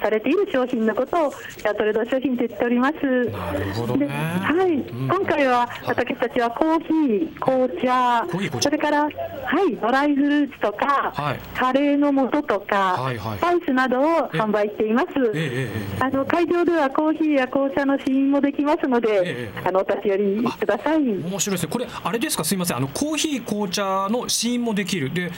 [0.00, 1.32] されている商品のことを
[1.64, 3.24] ヤトレド商品と言っております。
[3.30, 8.24] なるほど、ね、はい、うん、今回は私たちはコーヒー、紅茶、
[8.60, 15.08] それからはいドライフルーツとか、はい、カレーの素とか、はいはい、スパイスなどを販売しています。
[16.00, 20.98] あの会場ではコーヒーや紅茶の試飲もできますので、あのお立ち寄りください。
[20.98, 21.66] 面白いです。
[21.66, 21.72] ね。
[21.72, 22.44] これあれですか？
[22.44, 22.76] すみません。
[22.76, 25.12] あのコーヒー紅茶の試飲もできる。
[25.12, 25.30] で、はい、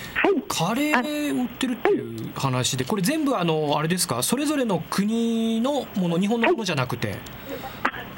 [0.48, 4.22] カレー売ってるっていう話で、これ全部あのあれですか？
[4.22, 7.19] それぞれぞれの国のもの日本のものじゃなくて、はい、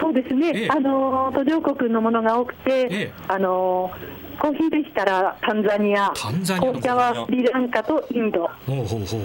[0.01, 3.91] そうですね、ええ、あの途上国のものが多くて、え、あの
[4.41, 6.45] コーヒーでしたらタンザニア、紅
[6.83, 8.51] 茶はスリランカとインド、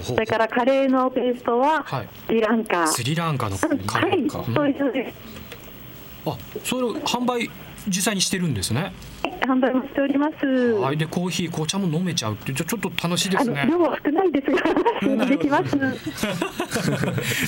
[0.04, 1.84] それからカレーのペーストは
[2.28, 3.68] スリランカ、スリランカのカ
[4.02, 5.16] レーか、はい、そうです、
[6.28, 7.50] あそれを販売
[7.88, 8.94] 実際にしてるんですね。
[9.48, 10.46] 販売もしております。
[10.46, 13.66] はい、でコーヒー、紅茶も飲めちゃうってちょちょっと楽しいですね。
[13.70, 15.78] 量は少ないですが できます。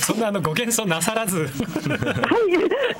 [0.00, 1.42] そんなあのご謙遜なさらず。
[1.42, 1.48] はい、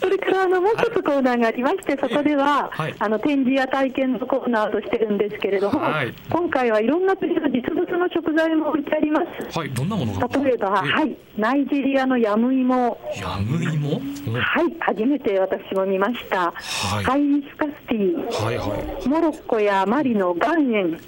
[0.00, 9.20] それからあのもう一つコーナーがありまして、そこでは、はい、あの展示や体験のコーナーとしてるんですけれども、はい、今回はいろんな国の実物の食材も置いてありま
[9.50, 9.58] す。
[9.58, 10.28] はい、どんなものが？
[10.42, 12.98] 例えば、はい、ナイジェリアのヤムイモ。
[13.20, 14.00] ヤムイモ？
[14.40, 16.52] はい、初めて私も見ました。
[16.52, 18.44] はい、ハイビスカスティー。
[18.44, 18.61] はい
[19.06, 21.00] モロッコやマリの岩塩。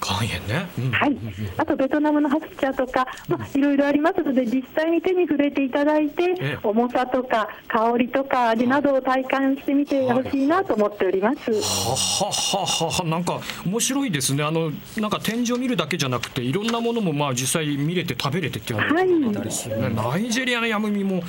[0.00, 1.16] 岩塩ね、うん、はい、
[1.56, 11.50] あとベトナムのハスチャーとか、まあ、いろいろありますので実際に手に触れていただいて重さとか香りとか味などを体感してみてほしいなと思っております。
[11.50, 14.42] ははははなんか面白いですね。
[14.42, 21.22] あのなんか展示を見るだけじゃなくていろんなものもまあ実際見れて食べれてっていうのが、はい、ナイジェリアのヤムミも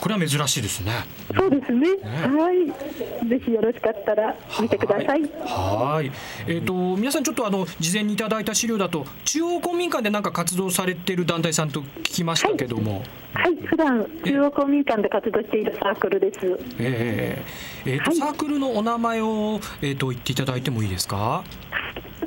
[0.00, 0.92] これは珍しいですね。
[1.36, 1.96] そうですね。
[1.96, 3.28] ねはい。
[3.28, 5.22] ぜひよろしかったら見てください。
[5.44, 6.10] はい。
[6.46, 13.02] えっ、ー、と皆さんちょっとあの事前にただいた資料だと中央公民館で何か活動されている団体さんと聞きましたけども、
[13.34, 16.38] はい、はい、普段中央公民館で活動しているサークルです。
[16.80, 21.44] えー、えー、と、はい、サークルのお名前をえっ、ー、と言っていただいてもいいですか？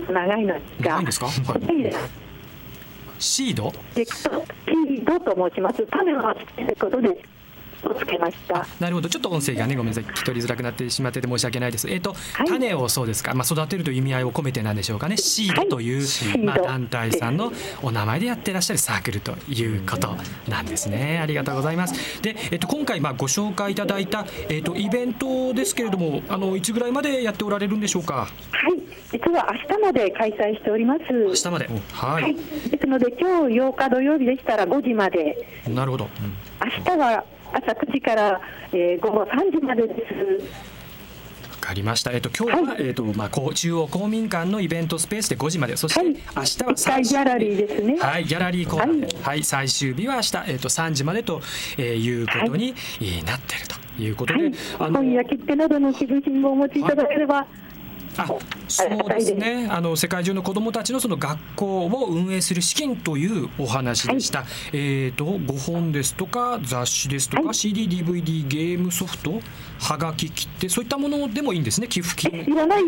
[0.10, 1.26] 長いの長いですか？
[1.26, 1.94] はい。
[3.20, 3.74] シード？
[3.96, 5.86] シードと申します。
[5.88, 7.41] 種をつけることです。
[7.88, 8.66] をつけました。
[8.80, 9.10] なるほど。
[9.10, 10.04] ちょっと音声がねごめんなさい。
[10.06, 11.90] 聞き取りづらくなってしまってて申し訳ないです。
[11.90, 13.34] えっ、ー、と、はい、種をそうですか？
[13.34, 15.18] まあ育てるという意味合いを込めてなんでしょうかね。
[15.18, 17.52] シードという、はい、まあ団体さんの
[17.82, 20.16] お名前でやってらっしゃるサークルということ
[20.48, 21.20] なんですね。
[21.22, 22.22] ありがとうございます。
[22.22, 28.14] でえっ、ー、と今回まあご紹介いただいたえっ、ー、とイベントですけれどもあのいつぐらいまでやっておられるんでしょうか？
[28.16, 28.30] はい。
[29.12, 31.02] 実は明日まで開催しております。
[31.12, 31.70] 明日まで。
[31.92, 32.36] はい、はい、
[32.70, 35.36] ですので今日8日土曜日でしたら5時まで。
[35.68, 36.08] なるほど、
[36.64, 37.24] 明日は
[37.54, 38.42] 朝9時から、
[38.72, 40.72] えー、午後3時までです。
[41.52, 42.12] わかりました。
[42.12, 48.00] えっ、と今日は、はい、えっ、とまあ中央公民館のイベントスペースで5時まで、そして、はい、明日は最ギャラリーですね。
[48.00, 51.42] はい、ギャラリーコーナーで、はい、はい、最終日は明日えっ、と3時までと、
[51.78, 52.74] えー、いうことに、
[53.26, 57.46] なっているということで、あの本や切手などの寄付金をお持ちいただければ。
[58.18, 58.28] あ
[58.72, 59.68] そうですね。
[59.70, 69.40] あの世界中の子どもたちのその学校を運営する資金というお話でした、はい、えーと、ご本ですとか雑誌ですとか、はい、CDDVD ゲームソフト
[69.80, 71.88] はがき切手そういったものでもいいんですね。
[71.88, 72.42] 寄付金。
[72.42, 72.84] いらない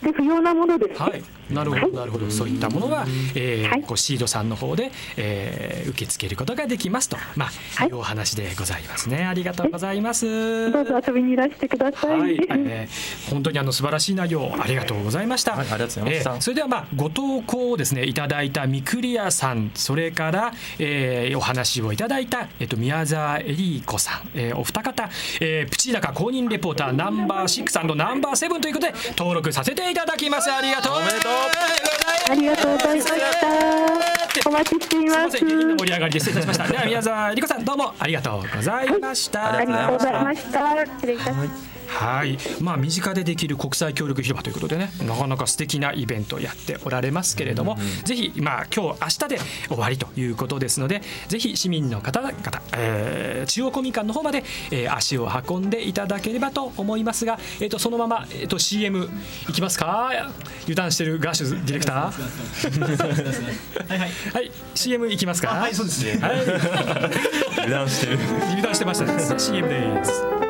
[0.00, 1.22] 不要なものです、はい。
[1.52, 7.46] なるほど、なるほど、そういったものは、えー、こうシードさんの方で、えー、受け付けることができますと、ま
[7.78, 7.88] あ、い。
[7.90, 9.24] うお話でございますね。
[9.24, 10.70] ありがとうございます。
[10.70, 12.20] どうぞ遊びにいらしてください。
[12.20, 15.52] はい、えー、本当にあの素晴らしい内容ありがとうございました。
[15.52, 16.34] はい、ありがとうございました。
[16.34, 25.08] えー、それではまあご投稿をですねいただいたミクリアさん、それから、えー、お話をいただいたえっと宮沢エリー子さん、えー、お二方、
[25.40, 27.82] えー、プチダカ公認レポーターナンバーシックスナ
[28.14, 30.50] ンバーセブンということで登録させていただきます。
[30.50, 30.94] ありがとう。
[30.96, 31.32] おめでとう。
[32.28, 34.48] ありがとうございました。
[34.48, 35.38] お待ちしています。
[35.38, 36.68] す盛り上がりで失礼いたしました。
[36.68, 39.40] では宮沢理子さんどうもありがとうございました。
[39.40, 40.86] はい、ありがとうございました。
[40.86, 41.38] 失礼いたします。
[41.38, 41.75] はい、
[42.60, 52.34] まあ身近でできる国際協力広場ということでね、なかなか素敵なイベントやっておられますけれども、うんうん、ぜひまあ今日明日で終わりということですので、ぜひ市民の方々、
[52.76, 59.08] えー、中央公民館の方まで、えー、足を運んでいただければと思いますが、えっ、ー、とそのままえっ、ー、と CM
[59.48, 60.10] いきますか？
[60.62, 62.12] 油断してるガッシュディレクター。
[63.88, 65.48] はいはいはい CM いきますか？
[65.48, 66.18] はいそうですね。
[66.20, 66.40] はい、
[67.64, 68.18] 油断してる。
[68.50, 69.38] 油断してましたね。
[69.38, 70.45] CM です。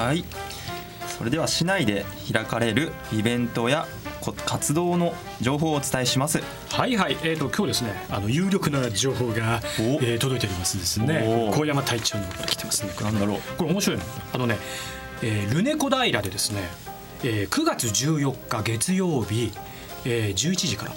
[0.00, 0.24] はい。
[1.06, 3.86] それでは市内で開かれるイベントや
[4.46, 6.42] 活動の情報をお伝えします。
[6.70, 7.18] はいはい。
[7.22, 9.60] えーと、今日ですねあの有力な情報が、
[10.00, 11.52] えー、届いておりますですね。
[11.54, 12.94] 高山隊長の来てますね。
[13.02, 13.40] なんだろう。
[13.58, 14.04] これ面白いの。
[14.32, 14.56] あのね、
[15.22, 16.62] えー、ルネコ平でですね、
[17.22, 19.52] えー、9月14日月曜日、
[20.06, 20.92] えー、11時から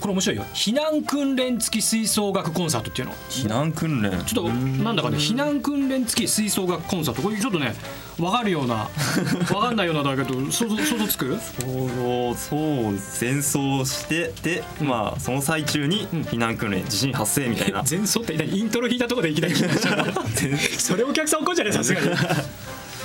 [0.00, 0.44] これ面白いよ。
[0.54, 3.14] 避難訓練付き吹奏楽コンサートっていうの。
[3.28, 4.10] 避難訓練。
[4.24, 7.22] ちょっとなんだかね避難訓練付き吹奏楽コンサート。
[7.22, 7.74] これちょっとね
[8.16, 8.88] 分かるような
[9.48, 11.38] 分かんないようなだけど想像想像つく？
[11.60, 12.56] 想像そ
[12.90, 17.82] う戦争してて、うん、まあその最中に避難訓練、地震発生みたいな。
[17.88, 19.54] 前奏ってイントロ弾いたところでいきなり
[20.78, 22.08] それお客さん怒っちゃねさすがに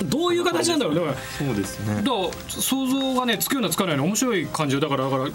[0.04, 1.96] どういう形なんだろうだからそうですね。
[1.96, 5.32] だから想像がねつくようなつかないの面白い感じだからだから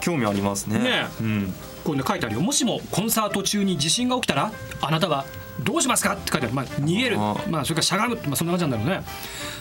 [0.00, 0.78] 興味ありますね。
[0.78, 5.24] ね、うん、こうね書いてあるよもしもコンサート中に地震が起きたらあなたは
[5.62, 7.16] どうしますかって書いてある、まあ、逃げる。
[7.16, 9.06] まあ、それからしゃがむ、まあ、そんな感じなんだろうね、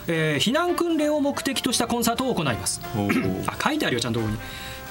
[0.08, 2.82] えー、避難訓練を目的としたコンサートを行います。
[3.48, 4.38] あ書いてあるよちゃんとここに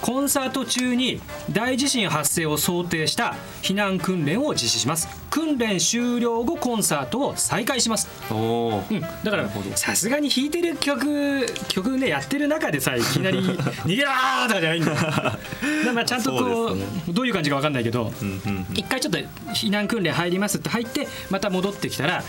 [0.00, 1.20] コンサート中に
[1.50, 5.08] 大地震発生を想定した避難訓練を実施します。
[5.30, 8.08] 訓練終了後コンサートを再開します。
[8.30, 13.40] お、うん、だからさすがに弾いてる曲曲ねやってる中でさいきなり
[13.84, 14.10] 「逃げろ!」
[14.46, 18.12] とかじゃないんだだ まあちゃんとこう、ね、どういう感じか分かんないけど、
[18.74, 19.18] 一回ちょっと
[19.52, 22.22] 避難訓練入りますって入ってまた戻ってきたら、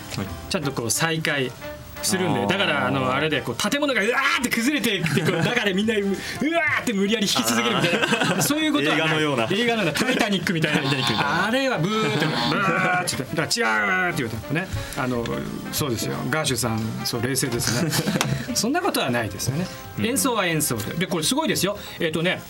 [0.50, 1.52] ちゃんとこう再開
[2.06, 9.48] するんでだからあのあれでこう建物がうわーって崩れていってこう 中でみんなうわーって無理やり引き続けるみたいな そういうことは映画のような。
[9.52, 15.26] 映画のような「タイタニック」みたいなあれはブーってブーってだから違うって言うとねあの
[15.72, 16.16] そうですよ。
[16.30, 17.92] ガーシュさんそう冷静ですね。
[18.54, 19.68] そんなことはないですよね。
[20.04, 20.94] 演奏は演奏で。
[20.94, 21.78] でこれすごいですよ。
[22.00, 22.42] えっ、ー、とね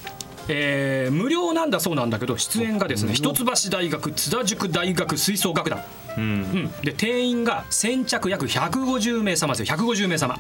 [0.48, 5.82] えー、無料なんだそうなんだけど出演がですね一橋大学津田塾大学吹奏楽団、
[6.18, 9.78] うん、うん、で定員が先着約150名様ですよ。
[9.78, 10.40] 150名様。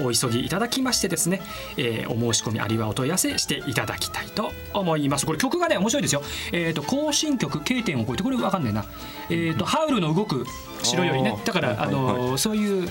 [0.00, 1.40] お急ぎいただきましてですね、
[1.76, 5.26] えー、お申し込みあるいはお問い合わせしていただきたいと思います。
[5.26, 8.84] これ曲がね面白いですよ、えーと、更新曲 K 点を超えてこれ分かんねえな、
[9.30, 10.46] えーと、ハウルの動く
[10.82, 11.36] 城よりね。
[11.44, 12.90] だからあの、そういう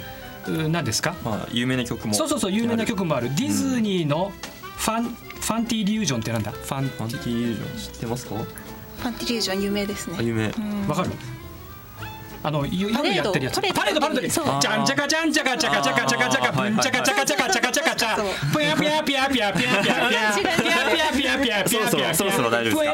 [0.70, 2.14] 何ですか、まあ、有名な曲も。
[2.14, 3.30] そうそうそう有名な曲もある。
[3.30, 4.32] ディズニーの
[4.78, 6.52] ファン、うん、ファンティリュージョンってなんだ？
[6.52, 8.36] ファンティリュージョン知ってますか？
[8.98, 10.18] ファンティリュージョン有名ですね。
[10.24, 10.48] 有名。
[10.88, 11.12] わかる？
[12.44, 13.56] あの夜やってるやつ。
[13.56, 18.18] パレードパレードにじゃんちゃかじゃんちゃかちゃかちゃかちゃかちゃかぶんちゃかちゃかちゃかちゃかちゃかちゃ
[18.54, 22.94] ぷやぷやぷやぷやぷやぷやぷやぷやぷやぷやぷやぷやぷやそろそろ大丈夫で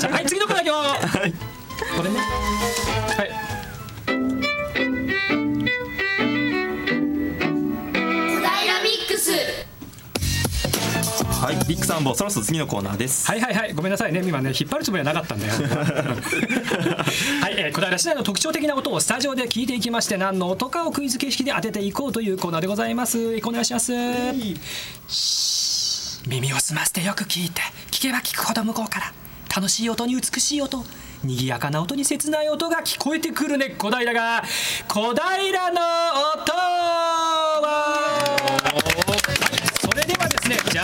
[0.00, 0.74] すかはい次の子だよ
[1.96, 3.49] これねはい
[11.50, 11.66] はい。
[11.66, 12.14] ビッグサンボ。
[12.14, 13.26] そろそろ次のコーナーです。
[13.26, 13.72] はいはいはい。
[13.72, 14.22] ごめんなさいね。
[14.24, 15.52] 今ね引っ張るつもりはなかったんだよ。
[17.42, 23.18] はい、えー、小平市内の特徴的な音をスタジオで聞いていきまして何の音かをクイズ形式で当てていこうというコーナーでございます。
[23.42, 23.92] お願いします。
[26.26, 29.12] 耳を澄ませてよく聞いて聞けば聞くほど向こうから
[29.54, 30.84] 楽しい音に美しい音
[31.24, 33.74] 賑やかな音に切ない音が聞こえてくるね。
[33.76, 34.42] 小平が。
[34.88, 35.80] 小平の
[36.34, 36.79] 音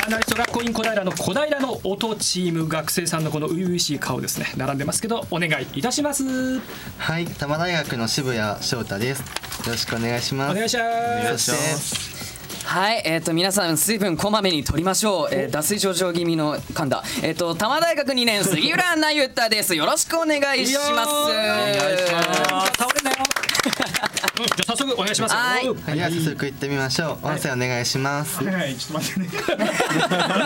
[0.06, 6.60] ジャーナリスト学校員小平の小平の音チーム学生さんのこの初々しい顔ですね並んでますけどお願いいたします
[6.98, 9.26] はい多摩大学の渋谷翔太ですよ
[9.66, 12.16] ろしくお願いしますお願いします
[12.64, 15.28] はい、えっ、ー、と皆さん水分こまめに取りましょう。
[15.30, 17.04] えー、脱水症状気味の噛んだ。
[17.22, 19.76] えっ、ー、と多摩大学2年杉浦なゆたです。
[19.76, 21.08] よろしくお願いします。
[21.08, 22.72] お願いします。
[22.76, 23.35] 倒れなよ。
[23.66, 25.74] じゃ早速お願いしますはい、は
[26.08, 27.26] い、早速行ってみましょう。
[27.26, 28.44] 音声お願いします。
[28.44, 29.28] はい、ちょっと待ってね。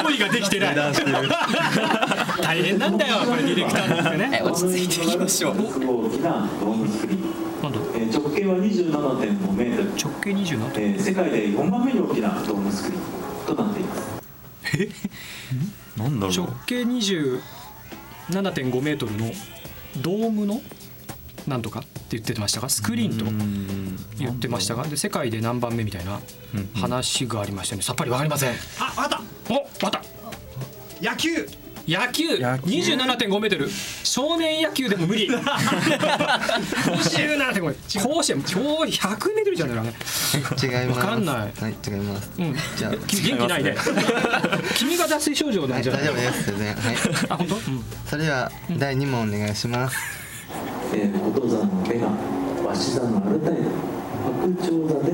[0.05, 0.77] 用意ができてない。
[0.77, 0.93] 大
[2.63, 4.41] 変なんだよ、これディレクターなんでね。
[4.45, 5.57] 落ち着いていきましょう。
[7.61, 7.71] 直
[8.35, 12.97] 径は27.5メートル直径27.5、えー、世界で4番目に大きなドーム作り
[13.47, 14.03] となっています
[14.79, 14.89] え？
[15.97, 19.31] なんだろう直径27.5メートルの
[19.99, 20.61] ドームの？
[21.47, 22.69] なんとかって言ってましたか？
[22.69, 23.25] スクリーンと
[24.19, 26.21] 言ってましたがで世界で何番目みたいな
[26.75, 27.83] 話がありましたね。
[27.83, 28.51] さっぱりわかりません。
[28.79, 29.23] あわかった。
[29.53, 29.55] お
[29.87, 30.03] わかった。
[31.11, 31.49] 野球。
[31.89, 32.29] 野球。
[32.29, 33.71] 27.5メートル。
[34.05, 35.29] 少年野球でも無理。
[35.29, 39.93] 27.5甲子園超100メートルじゃない違い
[40.89, 41.01] ます。
[41.01, 41.37] わかんない。
[41.37, 41.51] はい
[41.85, 43.75] 違います、うん、じゃあ元気ないね。
[44.77, 46.47] 君が脱水症状なんじゃない、大丈夫です。
[46.47, 46.75] 全然。
[46.75, 46.97] はい。
[47.31, 47.57] あ本当、
[48.11, 49.97] それでは第2問お願いします、
[50.93, 52.09] えー、お父さんの手が
[52.69, 53.63] 鷲座のアルタイド
[54.43, 55.13] 白鳥座で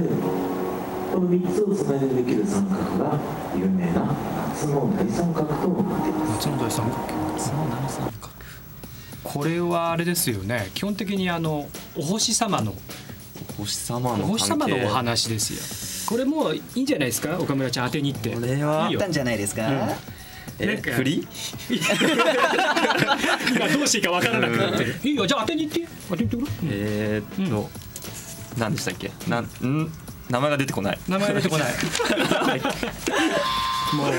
[1.13, 3.19] この3つをつないでできる三角が
[3.57, 4.15] 有名な
[4.49, 6.47] 夏の大三角となっています。
[6.49, 6.97] 夏の大三角
[7.37, 8.29] 夏の大三角。
[9.25, 10.71] これはあれですよね。
[10.75, 12.75] 基本的にあのお星様の
[13.59, 17.39] お星様のお星様のお話ですよこれもういいんじゃないですか？
[17.39, 18.31] 岡村ちゃん当てに行って。
[18.31, 19.79] これはあったんじゃないですか、うん
[20.59, 21.27] え振り？
[23.55, 25.87] 今どうしていいか分からなくなっていいよじゃあ当てに行って。
[26.09, 29.11] 当てに行ってくれえー、っと、うん、何でしたっけ？
[29.29, 29.93] なんん？
[30.31, 30.99] 名前が出てこない。
[31.09, 31.73] 名前出てこない。
[33.95, 34.13] もう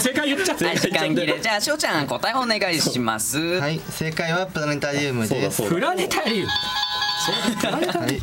[0.00, 1.38] 正解言っちゃって、時間切れ。
[1.38, 3.38] じゃあしょうちゃん答えお願いします。
[3.38, 5.62] はい正解はプラネタリウムです。
[5.68, 6.50] プラネタリウム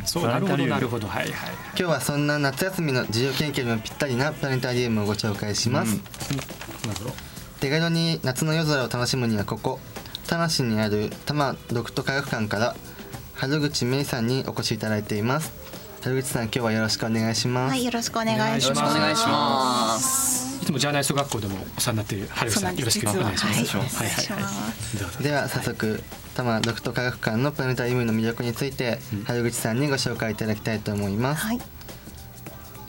[0.06, 1.24] そうなるほどなるほどはい。
[1.24, 1.32] はい。
[1.32, 7.16] 今日はそんな夏休みの自由研究にもぴったりなプラネタリウムをご紹介します、なるほど。
[7.60, 9.80] 手軽に夏の夜空を楽しむにはここ
[10.28, 12.76] 田無にある多摩独特科学館から
[13.36, 15.52] 春口芽衣さんにお越しいただいています。
[16.04, 17.72] 春口さん今日はよろしくお願いします。
[17.72, 18.82] はいよろしくお願いします。
[18.82, 20.64] お願いします。
[20.64, 23.98] いつもジャーナリスト学校でもお世話になっている春口さんよろしくお願いします。
[23.98, 24.06] は。
[24.06, 24.42] い。
[24.42, 24.44] はい。
[24.44, 25.24] はい。
[25.24, 26.04] では早速
[26.38, 31.60] 多摩独特科学館のプラネタリウムの魅力について、春口さんにご紹介いただきたいと思います、はい、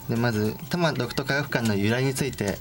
[0.07, 2.59] でまず多摩独特科学館の由来について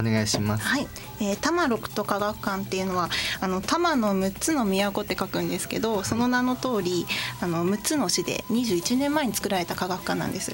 [0.00, 0.64] お願いします。
[0.64, 0.88] はい、
[1.20, 3.08] えー、多摩六都科学館っていうのは
[3.40, 7.06] あの多摩の6つの都って書くんですけどその名の通り
[7.40, 10.52] あの6つの市で21年前に作られた科学館なんです。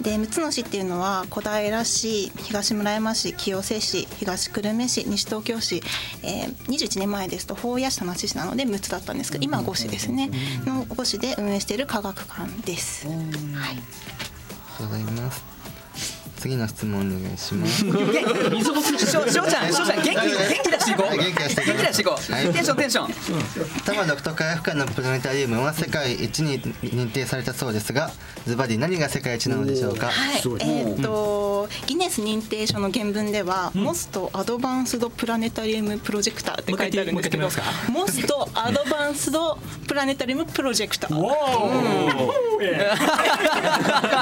[0.00, 5.82] で6つの市っていうのは小平市東村山市清瀬市東久留米市西東京市、
[6.22, 10.30] えー、21年前ですと法屋市田町市なので6つだったんですけど今は5市ですね
[10.64, 13.06] の5市で運営している科学館です。
[13.06, 13.82] はい、ありが
[14.78, 15.47] とうございます。
[16.38, 17.80] 次の質問お願いします。
[17.80, 20.24] しょうちゃん、しょうちゃん、元気元
[20.62, 21.16] 気出していこう。
[21.16, 22.22] 元気出して元気出していこう。
[22.52, 23.08] テンションテンション。
[23.08, 23.14] 多
[23.92, 28.12] 摩独特科学館のプラネタリウムは世界一に認定されたそうですが、
[28.46, 30.06] ズバリ何が世界一なのでしょうか？
[30.06, 30.42] はい。
[30.60, 37.50] えっとギネス認定書の原文では、モストアドバンスドプラネタリウムプロジェクターって書いてあるんですけど、
[37.90, 41.14] モストアドバンスドプラネタリウムプロジェクター。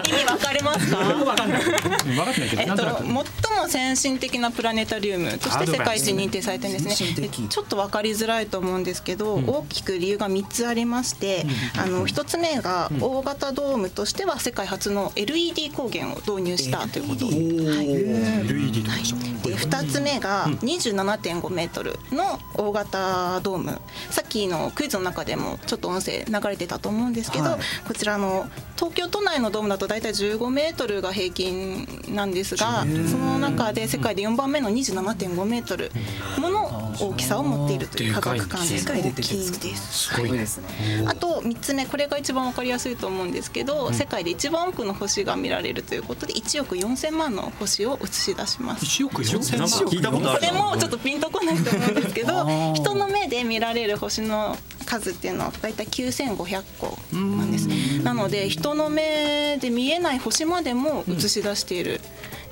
[0.07, 0.97] 意味わかりますか？
[0.99, 1.63] わかんない。
[2.07, 7.29] えっと、最も先進的なプラネタリウムとして世界一認定されてるんですね。
[7.49, 19.03] ちょっと分かりづらいと思うんですけど、うん、大きく理由が3つありまして、うん、あの1つ目が大型ドームとしては世界初の LED 光源を導入したということ、はい、LED はい、
[19.49, 23.81] で2つ目が27.5メートルの大型ドーム。
[24.11, 28.47] さっきのクイズの中でもちょっと音声流れてたと思うんですけど、はい、こちらの
[28.77, 35.91] 東京都内のドームだと大体15メートルが平均なんですがその中で世界で4番目の27.5メートル
[36.39, 40.09] もの大きさを持っているという科学館です大きいです。
[40.09, 41.05] すごいですね。
[41.07, 48.85] あと3つ目これが一番わかりやすいと思うんですけど、世界で一番多くの星が見られるということで1億4000万の星を映し出します。
[48.85, 49.69] 1億4000万？
[49.69, 50.41] 聞いたことある。
[50.41, 54.57] これもちょっとピンとこないと思うんですけど 人の目で見られる星の
[54.87, 57.67] 数っていうのは大体9500個なんです。
[58.03, 62.01] なので人の目で見えない星までも映し出している。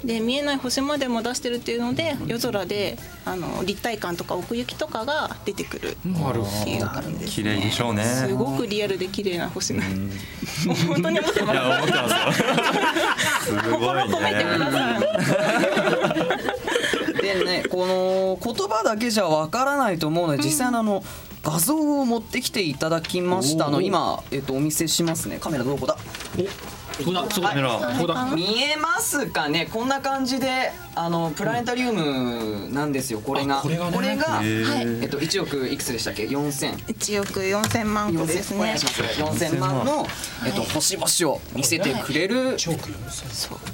[0.05, 6.09] で見えない星までも出してるっていうので夜空であの立体感とか奥行きとかが出てくるって
[6.71, 8.05] いう感じです、ね、綺麗でしょうね。
[8.05, 10.11] すごくリアルで綺麗な星なん。
[10.11, 10.17] で
[10.89, 11.53] 本当に思ってます。
[11.53, 13.61] いや思ってますよ。
[13.73, 14.99] 心込めてくださ
[17.21, 17.23] い。
[17.23, 21.03] でねこの言葉だけじゃわからないと思うので実際のあの、
[21.45, 23.83] 画像を持ってきていただきましたの。
[23.83, 25.39] 今、えっと、お見せしますね。
[25.39, 25.97] カメラどこだ
[27.03, 27.95] そうだそうだ。
[27.97, 28.31] そうだ。
[28.35, 29.67] 見えますかね？
[29.73, 33.57] こんな感じであのプラネタリウムなんですよこれが。
[33.57, 34.47] これが,、これがはい。
[35.03, 38.75] えっと1億いくつでしたっけ？4000 1億4000万個ですね。
[38.77, 40.07] 4000万の、
[40.47, 42.57] えっと、星々を見せてくれる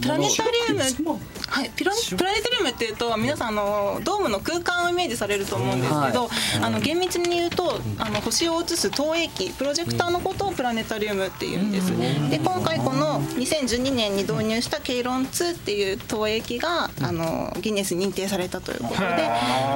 [0.00, 1.18] プラネタリウム
[1.48, 1.70] はい。
[1.76, 6.28] プラプラネタリウムっていうと皆さんあのドームの空間をイメージされると思うんですけど、
[6.62, 11.90] あの厳密に言うとあの星を映す投影機プロジェクターのことをプラネタリウムっていうんです。
[12.30, 19.30] で今回この2012年に導入したケイロン2っていう投影機があのギネス認定されたということで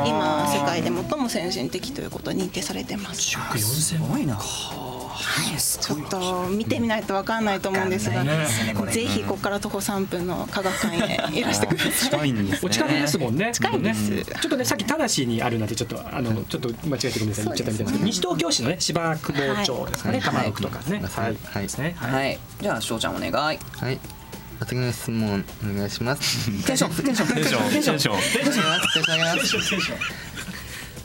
[0.07, 3.23] 今世界で最も先進的ということに認定されてます。
[3.59, 4.39] すごいな
[5.81, 8.25] ちょっと見てみないと分かんないと思うんですが、
[8.87, 11.93] ぜひここから徒歩3分の科学館へいらしてください。
[11.93, 13.51] 近いんです、お近くですもんね。
[13.53, 14.25] 近いです。
[14.25, 21.03] ちょっとねさっきただしにあるなんてちょっとあのちょっと間違えてごめんなさい言っちゃったみたいですけど、西東京市のね芝久保町ですかね、玉六とかね。
[21.03, 21.95] はいはいですね。
[21.97, 22.39] はい。
[22.61, 23.33] じゃあしょうちゃんお願い。
[23.33, 23.59] はい。
[24.67, 26.65] 次の質問お願いします。
[26.65, 29.99] テンションテンションテンションテンションテンションテンションテンション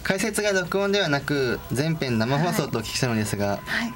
[0.10, 3.93] 解説が録音ではなく全編生放送とお聞きしたのですが、はい。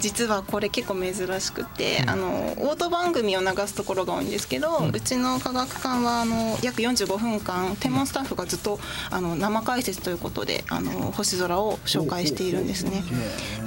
[0.00, 8.80] 実はこれ結構珍しくて、うん、あのオート番組を流すところが多いんですけど、うん、うちの科学館はあの約45分間天文スタッフがずっと
[9.10, 13.04] あの生解説ということであの星空を紹介しているんですね。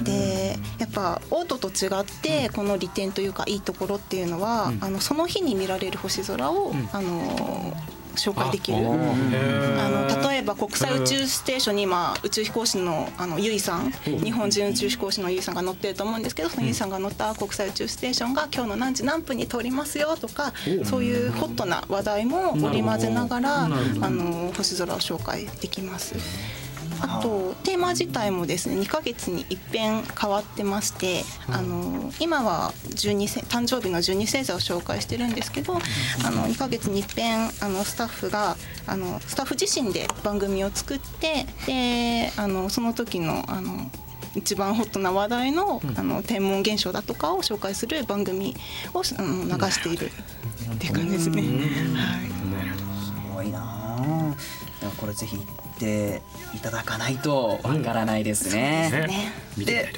[0.02, 7.72] でやっぱオートと違ってこの利点というかいいところっていうのは、うん、あのその日に見られる星空を、あの
[8.18, 8.78] 紹介できる。
[8.78, 13.90] あの例えば国際宇宙ステーションに今宇宙飛行士のあのゆいさん。
[14.04, 20.52] 日本人宇宙飛行士のゆいさんが乗ってると思うんですけどそのゆいさんが乗った国際宇宙ステーションが今日の何時何分に通りますよとか
[20.84, 26.14] そういうホットな話題も織り交ぜながらあの星空を紹介できます。
[27.00, 43.90] あとテーマ自体もですね2ヶ月に一遍変わってまして、あの今は12誕生日の12星座を紹介してるんですけど、あの2ヶ月に一遍あのスタッフがあのスタッフ自身で番組を作ってであのその時のあの
[44.34, 48.54] 一番ホットな話題の,、あの天文現象だとかを紹介する番組
[48.94, 50.10] をあの流している
[50.74, 51.42] っていう感じですね。
[51.42, 51.48] は
[52.24, 54.34] い、すごいな
[54.96, 55.36] これぜひ
[55.78, 56.22] て
[56.54, 58.90] いただかないとわからないですね。
[58.92, 59.32] うん、ね
[59.64, 59.92] で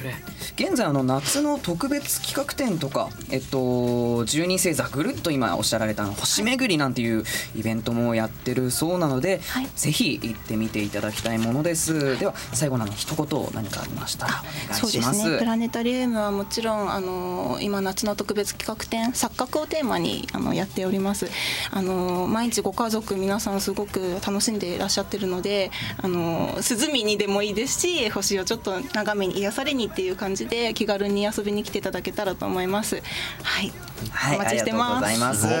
[0.55, 7.23] 現在あの夏の特別企画展とか、えっと、十二星座ぐるっと今おっしゃられた星巡りなんていう
[7.55, 12.17] イベントもやってるそうなので、はい、ぜひ行ってみていただきたいものです。
[12.19, 15.31] では最後の一言何かありましたらお願いします。
[15.31, 21.27] ね、プラネタリウムはもちろんあの今夏の特別企画展錯覚をテーマにあのやっております。
[21.71, 25.70] あの毎日ご家族皆さんすごく楽しんでいらっしゃってるので
[26.01, 33.01] あの涼みにでもいいですし星をちょっと眺めに癒されにっていう感じで気軽に遊びに来ていただけたらと思います。
[33.43, 33.71] はい、
[34.11, 35.05] はい、お待ちしてます。
[35.05, 35.53] ありがとうござい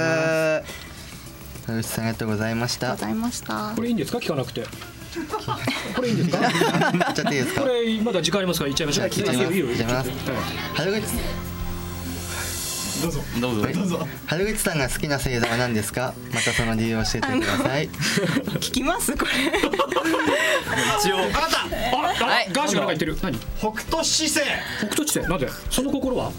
[1.77, 1.87] ます。
[1.89, 2.91] さんありがとうございました。
[2.91, 3.73] ございました。
[3.75, 4.17] これいいんですか？
[4.17, 4.65] 聞かなくて。
[5.95, 6.39] これいいんですか？
[7.13, 7.61] ちゃっていいですか？
[7.61, 9.07] これまだ時間ありますから言っちゃいましょう。
[9.07, 9.53] 聞いてます。
[9.53, 10.09] いいます。
[10.75, 11.50] 春口。
[13.01, 13.21] どうぞ。
[13.39, 13.67] どうぞ。
[13.73, 14.07] どうぞ。
[14.27, 16.13] 春口さんが好きな星座は何ですか？
[16.33, 17.89] またその理由を教えてください。
[18.59, 19.15] 聞きます？
[19.17, 19.31] これ。
[20.99, 21.17] 一応。
[21.17, 22.25] あなた。
[22.25, 23.17] あ、はい、ガーシュがなんか言ってる。
[23.21, 23.37] 何？
[23.59, 24.39] 北斗七星。
[24.79, 25.29] 北斗七星。
[25.29, 25.49] なんで？
[25.69, 26.31] その心は？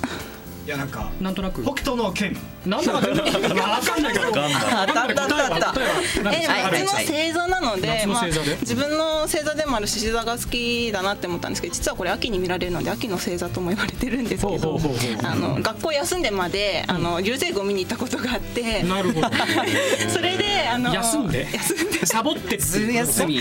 [0.65, 1.63] いやなんかなんとなく。
[1.63, 2.37] 北斗の剣
[2.67, 14.79] なんだか分かんないからあったあったあったえの星座なのでまあ自分の星座でもある獅子座が好きだなって思ったんですけど実はこれ秋に見られるので秋の星座とも言われてるんですけど
[15.25, 19.29] あの学校休んでまであの流星群を見に行ったことがあってなるほど。
[20.13, 21.49] それであの休んで？
[21.53, 22.07] 休んで。
[22.07, 23.41] サボってず休み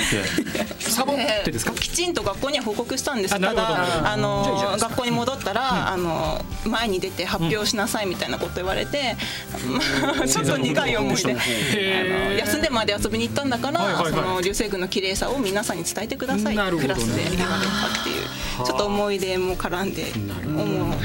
[0.80, 1.16] サボっ
[1.46, 1.72] てですか？
[1.74, 9.11] きちんと学校には報告したんですただあの学校に戻ったらあの前に出て発表しなさいみたいなこと言われて、
[9.72, 11.32] まあ、ちょっと苦い思いで。
[11.32, 20.12] あの休んでまで遊びに行ったんだから、その流星群の綺麗さを皆さんに伝えてください、クラスで言われたっていうちょっと思い出も絡んで
[20.46, 20.90] 思う。
[20.90, 20.96] は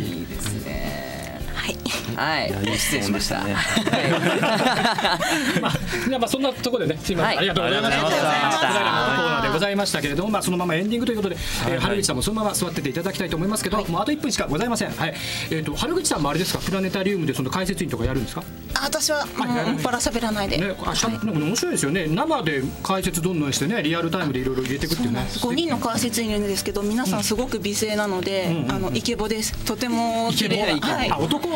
[0.00, 1.40] い、いいですね。
[1.54, 1.76] はい
[2.16, 3.44] はい、失礼しました。
[3.44, 3.54] ね、
[5.60, 5.72] まあ、
[6.18, 8.02] まあ、そんなところでね、すみません、ありがとうございました。
[8.02, 11.36] コーナーでございましたけれども、まあ、そのままエンディングということで、
[11.68, 14.90] え春口さんもそのまま座ってていただきたいと思いますけど、もうあと1分しかございません。
[14.90, 15.14] はい、
[15.50, 18.42] えっ、と、春口さんもあれですか、プラネタリウムでその解説員とかやるんですか？
[18.74, 19.44] あ、私は、も
[19.78, 20.58] う、ばら喋らないで。
[20.58, 22.06] ね、あ、しゃ、なんか面白いですよね。
[22.06, 25.26] 生で解説どんどんしてね、リアルタイムでいろいろ入れていくっていうね。
[25.28, 29.52] 5人の解説員いるんですけど、皆さんすごく美声なので、あのイケボです。
[29.64, 30.86] とても綺麗な。
[30.86, 31.48] はい、あ、男？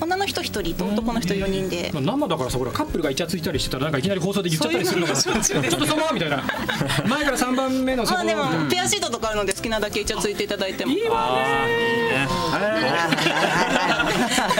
[0.00, 5.36] 女の人一人と男の人4人で、生だからさほらカップルがイチャついたりしてたらなんかいきなり放送で言っちゃったりするのがちょっ
[5.70, 6.42] とそのみたいな。
[7.08, 10.92] 前から3番目のまあでもペアシートとかあるので好きなだけイチャついていただいても。
[10.92, 12.28] いいわね。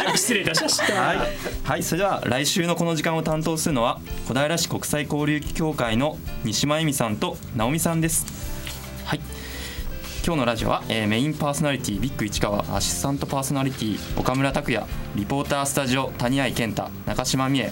[0.17, 0.95] 失礼いたしました。
[0.95, 1.19] はい、
[1.65, 8.25] はい、それでは来週のこの時間を担当するのは小平市国際交流協会の西間恵美さんと直美さんです。
[8.25, 8.46] はい
[10.27, 17.71] 今日のラジオは、えー、メインパーソナリティビッグ市川アシスタントパーソナリティ岡村拓也リポータースタジオ谷合健太中島美恵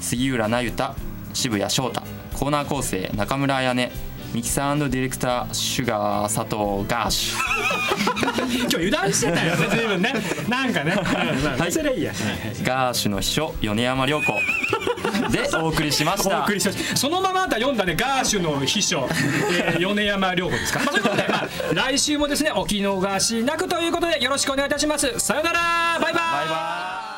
[0.00, 0.94] 杉浦那由他
[1.34, 2.00] 渋谷翔太
[2.32, 3.90] コーナー構成中村彩音
[4.32, 7.34] ミキサーディレクターシュガー佐藤ガーシ。
[7.34, 9.56] ュ 今日油断してたよ。
[9.56, 10.14] ね 随分ね。
[10.48, 12.12] なんかね、はい、それいいや、
[12.62, 14.32] ガーシュの秘書米山涼子
[15.30, 16.46] でお送りしました。
[16.96, 19.08] そのままだ読んだねガーシュの秘書、
[19.52, 25.18] えー、米山涼子ですか、まあ、ということで、まあ、来週もですねお気逃しなくということでよろしくお願いいたします。
[25.18, 25.98] さよなら。
[26.00, 26.22] バイバイ。
[26.22, 27.09] バイバイ